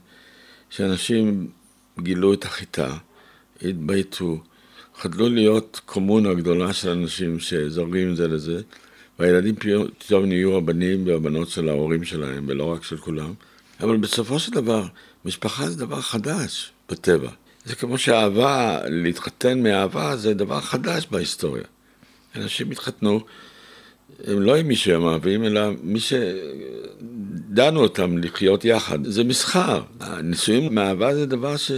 [0.70, 1.48] שאנשים
[2.00, 2.98] גילו את החיטה,
[3.62, 4.44] התבייתו,
[5.02, 8.62] חדלו להיות קומונה גדולה של אנשים שזורגים זה לזה,
[9.20, 9.56] והילדים
[9.98, 13.34] פתאום נהיו הבנים והבנות של ההורים שלהם, ולא רק של כולם.
[13.80, 14.86] אבל בסופו של דבר,
[15.26, 17.30] משפחה זה דבר חדש בטבע.
[17.66, 21.64] זה כמו שאהבה, להתחתן מאהבה זה דבר חדש בהיסטוריה.
[22.36, 23.20] אנשים התחתנו,
[24.24, 29.00] הם לא עם מי שהם אוהבים, אלא מי שדנו אותם לחיות יחד.
[29.06, 29.82] זה מסחר.
[30.00, 31.72] הנישואים מאהבה זה דבר ש...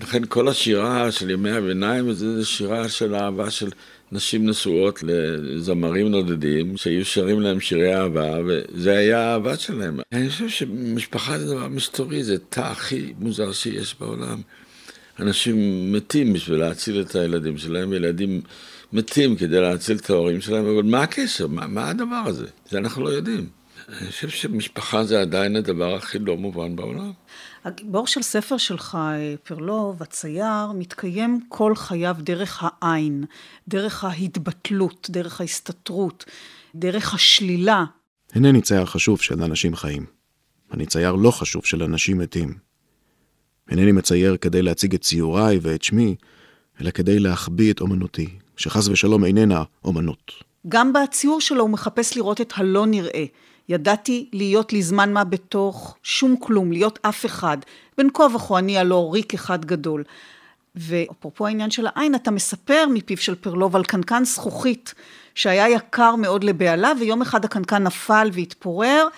[0.00, 3.70] לכן כל השירה של ימי הביניים, זה שירה של אהבה של
[4.12, 10.00] נשים נשואות לזמרים נודדים, שהיו שרים להם שירי אהבה, וזה היה האהבה שלהם.
[10.12, 14.40] אני חושב שמשפחה זה דבר מסתורי, זה תא הכי מוזר שיש בעולם.
[15.20, 18.40] אנשים מתים בשביל להציל את הילדים שלהם, וילדים
[18.92, 21.46] מתים כדי להציל את ההורים שלהם, אבל מה הקשר?
[21.46, 22.46] מה, מה הדבר הזה?
[22.70, 23.48] זה אנחנו לא יודעים.
[23.88, 27.12] אני חושב שמשפחה זה עדיין הדבר הכי לא מובן בעולם.
[27.64, 28.98] הגיבור של ספר שלך,
[29.42, 33.24] פרלוב, הצייר, מתקיים כל חייו דרך העין,
[33.68, 36.24] דרך ההתבטלות, דרך ההסתתרות,
[36.74, 37.84] דרך השלילה.
[38.34, 40.06] אינני צייר חשוב של אנשים חיים.
[40.72, 42.54] אני צייר לא חשוב של אנשים מתים.
[43.70, 46.14] אינני מצייר כדי להציג את ציוריי ואת שמי,
[46.80, 50.32] אלא כדי להחביא את אומנותי, שחס ושלום איננה אומנות.
[50.68, 53.24] גם בציור שלו הוא מחפש לראות את הלא נראה,
[53.68, 57.58] ידעתי להיות לי זמן מה בתוך שום כלום, להיות אף אחד.
[57.98, 60.04] בין כה וכה אני הלא ריק אחד גדול.
[60.76, 64.94] ואפרופו העניין של העין, אתה מספר מפיו של פרלוב על קנקן זכוכית
[65.34, 69.08] שהיה יקר מאוד לבעלה, ויום אחד הקנקן נפל והתפורר,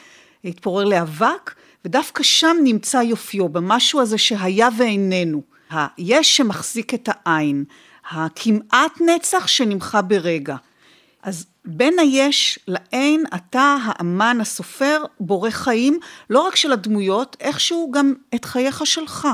[0.44, 5.42] התפורר לאבק, ודווקא שם נמצא יופיו, במשהו הזה שהיה ואיננו.
[5.70, 7.64] היש שמחזיק את העין,
[8.10, 10.56] הכמעט נצח שנמחה ברגע.
[11.22, 15.98] אז בין היש לאין, אתה, האמן, הסופר, בורא חיים,
[16.30, 19.28] לא רק של הדמויות, איכשהו גם את חייך שלך,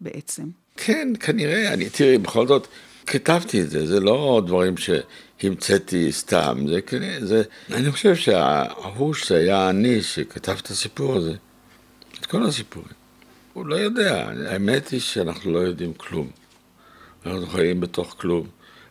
[0.00, 0.42] בעצם.
[0.76, 2.66] כן, כנראה, אני, תראי, בכל זאת,
[3.06, 9.70] כתבתי את זה, זה לא דברים שהמצאתי סתם, זה כנראה, זה, אני חושב שההוא שהיה
[9.70, 11.34] אני שכתב את הסיפור הזה,
[12.20, 12.92] את כל הסיפורים,
[13.52, 16.30] הוא לא יודע, האמת היא שאנחנו לא יודעים כלום.
[17.26, 18.46] אנחנו חיים בתוך כלום.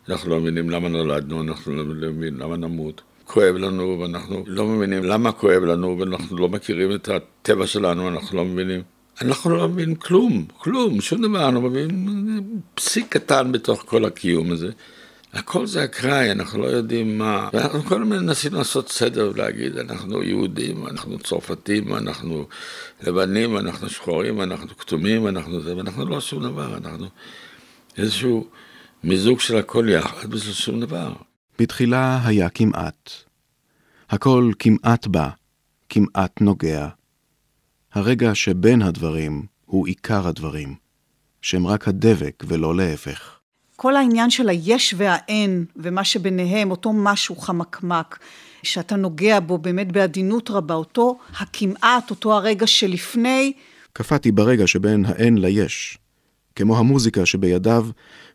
[0.08, 3.02] אנחנו לא מבינים למה נולדנו, אנחנו לא מבינים למה נמות.
[3.24, 8.38] כואב לנו, ואנחנו לא מבינים למה כואב לנו, ואנחנו לא מכירים את הטבע שלנו, אנחנו
[8.38, 8.82] לא מבינים.
[9.22, 14.70] אנחנו לא מבינים כלום, כלום, שום דבר, אנחנו מבינים פסיק קטן בתוך כל הקיום הזה.
[15.32, 17.48] הכל זה אקראי, אנחנו לא יודעים מה.
[17.52, 22.46] ואנחנו כל הזמן מנסים לעשות סדר ולהגיד, אנחנו יהודים, אנחנו צרפתים, אנחנו
[23.02, 27.06] לבנים, אנחנו שחורים, אנחנו כתומים, אנחנו זה, ואנחנו לא שום דבר, אנחנו
[27.98, 28.46] איזשהו...
[29.04, 31.12] מיזוג של הכל יחד וזה שום דבר.
[31.58, 33.10] בתחילה היה כמעט.
[34.10, 35.28] הכל כמעט בא,
[35.88, 36.88] כמעט נוגע.
[37.92, 40.74] הרגע שבין הדברים הוא עיקר הדברים,
[41.42, 43.38] שהם רק הדבק ולא להפך.
[43.76, 48.18] כל העניין של היש והאין, ומה שביניהם, אותו משהו חמקמק,
[48.62, 53.52] שאתה נוגע בו באמת בעדינות רבה, אותו הכמעט, אותו הרגע שלפני.
[53.92, 55.98] קפאתי ברגע שבין האין ליש,
[56.56, 57.86] כמו המוזיקה שבידיו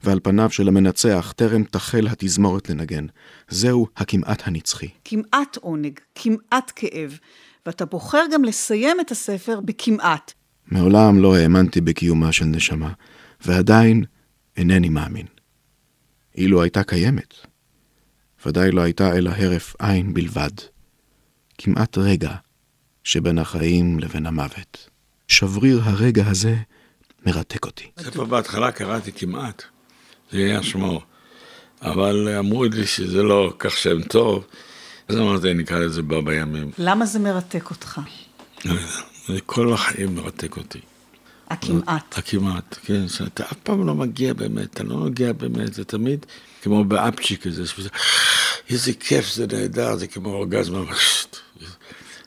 [0.04, 3.06] ועל פניו של המנצח טרם תחל התזמורת לנגן.
[3.50, 4.88] זהו הכמעט הנצחי.
[5.06, 7.20] כמעט עונג, כמעט כאב,
[7.66, 10.34] ואתה בוחר גם לסיים את הספר בכמעט.
[10.68, 12.92] מעולם לא האמנתי בקיומה של נשמה,
[13.46, 14.04] ועדיין
[14.58, 15.26] אינני מאמין.
[16.36, 17.34] אילו הייתה קיימת,
[18.46, 20.52] ודאי לא הייתה אלא הרף עין בלבד.
[21.58, 22.36] כמעט רגע
[23.04, 24.90] שבין החיים לבין המוות.
[25.28, 26.56] שבריר הרגע הזה
[27.26, 27.88] מרתק אותי.
[28.00, 29.64] ספר בהתחלה קראתי כמעט,
[30.32, 31.02] זה היה שמו.
[31.82, 34.46] אבל אמרו לי שזה לא כך שם טוב,
[35.08, 36.72] אז אמרתי, נקרא לזה בא בימים.
[36.78, 38.02] למה זה מרתק אותך?
[39.28, 40.80] זה כל החיים מרתק אותי.
[41.50, 42.18] הכמעט.
[42.18, 46.26] הכמעט, כן, שאתה אף פעם לא מגיע באמת, אתה לא מגיע באמת, זה תמיד
[46.62, 47.90] כמו באפצ'י כזה, שזה,
[48.70, 50.80] איזה כיף, זה נהדר, זה כמו אורגזמה.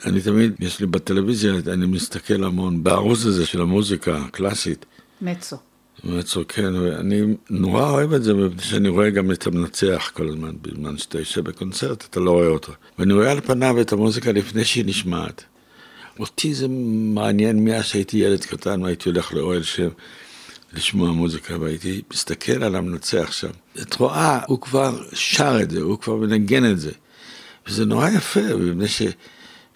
[0.04, 4.86] אני תמיד, יש לי בטלוויזיה, אני מסתכל המון בערוץ הזה של המוזיקה הקלאסית.
[5.20, 5.56] מצו.
[6.04, 10.52] מצו, כן, ואני נורא אוהב את זה, מפני שאני רואה גם את המנצח כל הזמן,
[10.62, 12.72] בזמן שאתה יושב בקונצרט, אתה לא רואה אותו.
[12.98, 15.44] ואני רואה על פניו את המוזיקה לפני שהיא נשמעת.
[16.18, 16.66] אותי זה
[17.14, 19.88] מעניין מאז שהייתי ילד קטן והייתי הולך לאוהל שם
[20.72, 23.50] לשמוע מוזיקה והייתי מסתכל על המנצח שם.
[23.82, 26.90] את רואה, הוא כבר שר את זה, הוא כבר מנגן את זה.
[27.66, 28.88] וזה נורא יפה, מפני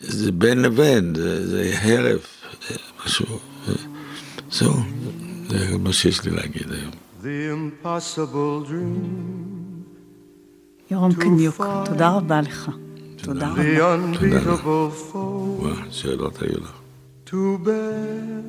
[0.01, 2.27] שזה בין לבין, זה, זה הרף,
[2.69, 2.75] זה
[3.05, 3.39] משהו,
[4.51, 4.73] זהו,
[5.49, 6.91] זה מה שיש לי להגיד היום.
[7.23, 7.25] The
[7.85, 9.07] impossible dream,
[10.91, 12.71] יורם קניוק, תודה רבה לך.
[13.23, 13.95] תודה the רבה.
[13.95, 16.71] unbeatable foe וואו, שאלות היו לך.
[17.25, 18.43] to bear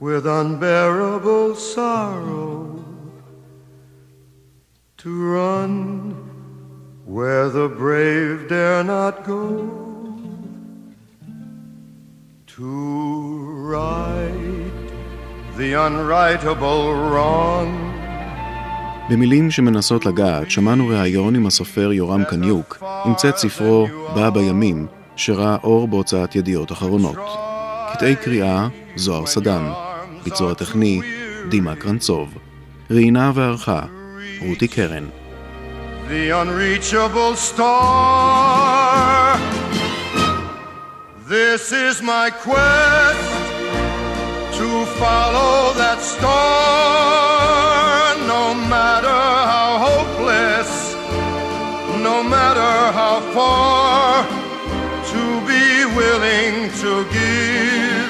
[0.00, 2.52] with unbearable sorrow,
[4.98, 5.72] to run
[7.06, 9.42] where the brave dare not go,
[12.57, 12.71] To
[13.73, 14.71] right
[15.57, 17.69] the unrightable wrong.
[19.09, 25.57] במילים שמנסות לגעת, שמענו ראיון עם הסופר יורם קניוק, עם צאת ספרו "בא בימים", שראה
[25.63, 27.17] אור בהוצאת ידיעות אחרונות.
[27.93, 29.71] קטעי קריאה, זוהר סדן.
[30.23, 31.01] ביצוע טכני,
[31.49, 32.37] דימה קרנצוב.
[32.91, 33.81] ראיינה וערכה,
[34.41, 35.05] רותי קרן.
[36.09, 38.84] the unreachable star.
[41.27, 43.31] This is my quest
[44.59, 46.29] to follow that star,
[48.27, 50.93] no matter how hopeless,
[52.03, 54.23] no matter how far,
[55.13, 58.09] to be willing to give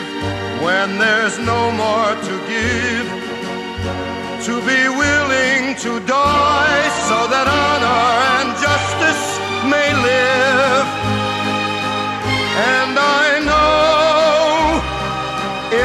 [0.61, 3.07] when there's no more to give
[4.43, 8.03] to be willing to die so that honor
[8.35, 9.39] and justice
[9.71, 11.04] may live.
[12.73, 14.81] And I know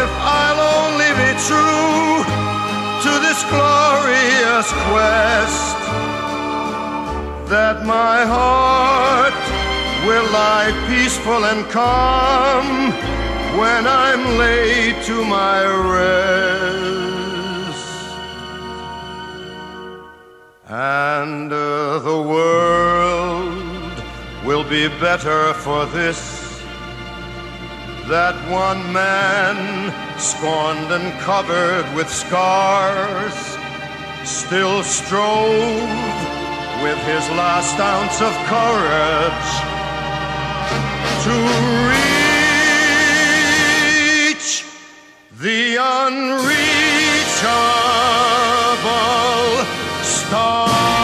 [0.00, 0.10] if
[0.40, 2.24] I'll only be true
[3.04, 5.78] to this glorious quest,
[7.50, 9.40] that my heart
[10.06, 12.92] will lie peaceful and calm
[13.58, 15.64] when I'm laid to my
[15.96, 17.00] rest.
[20.68, 23.92] And uh, the world
[24.44, 26.39] will be better for this.
[28.08, 33.34] That one man, scorned and covered with scars,
[34.24, 36.30] still strove
[36.82, 39.50] with his last ounce of courage
[41.24, 41.34] to
[44.30, 44.64] reach
[45.40, 46.60] the unreachable
[50.02, 50.99] star.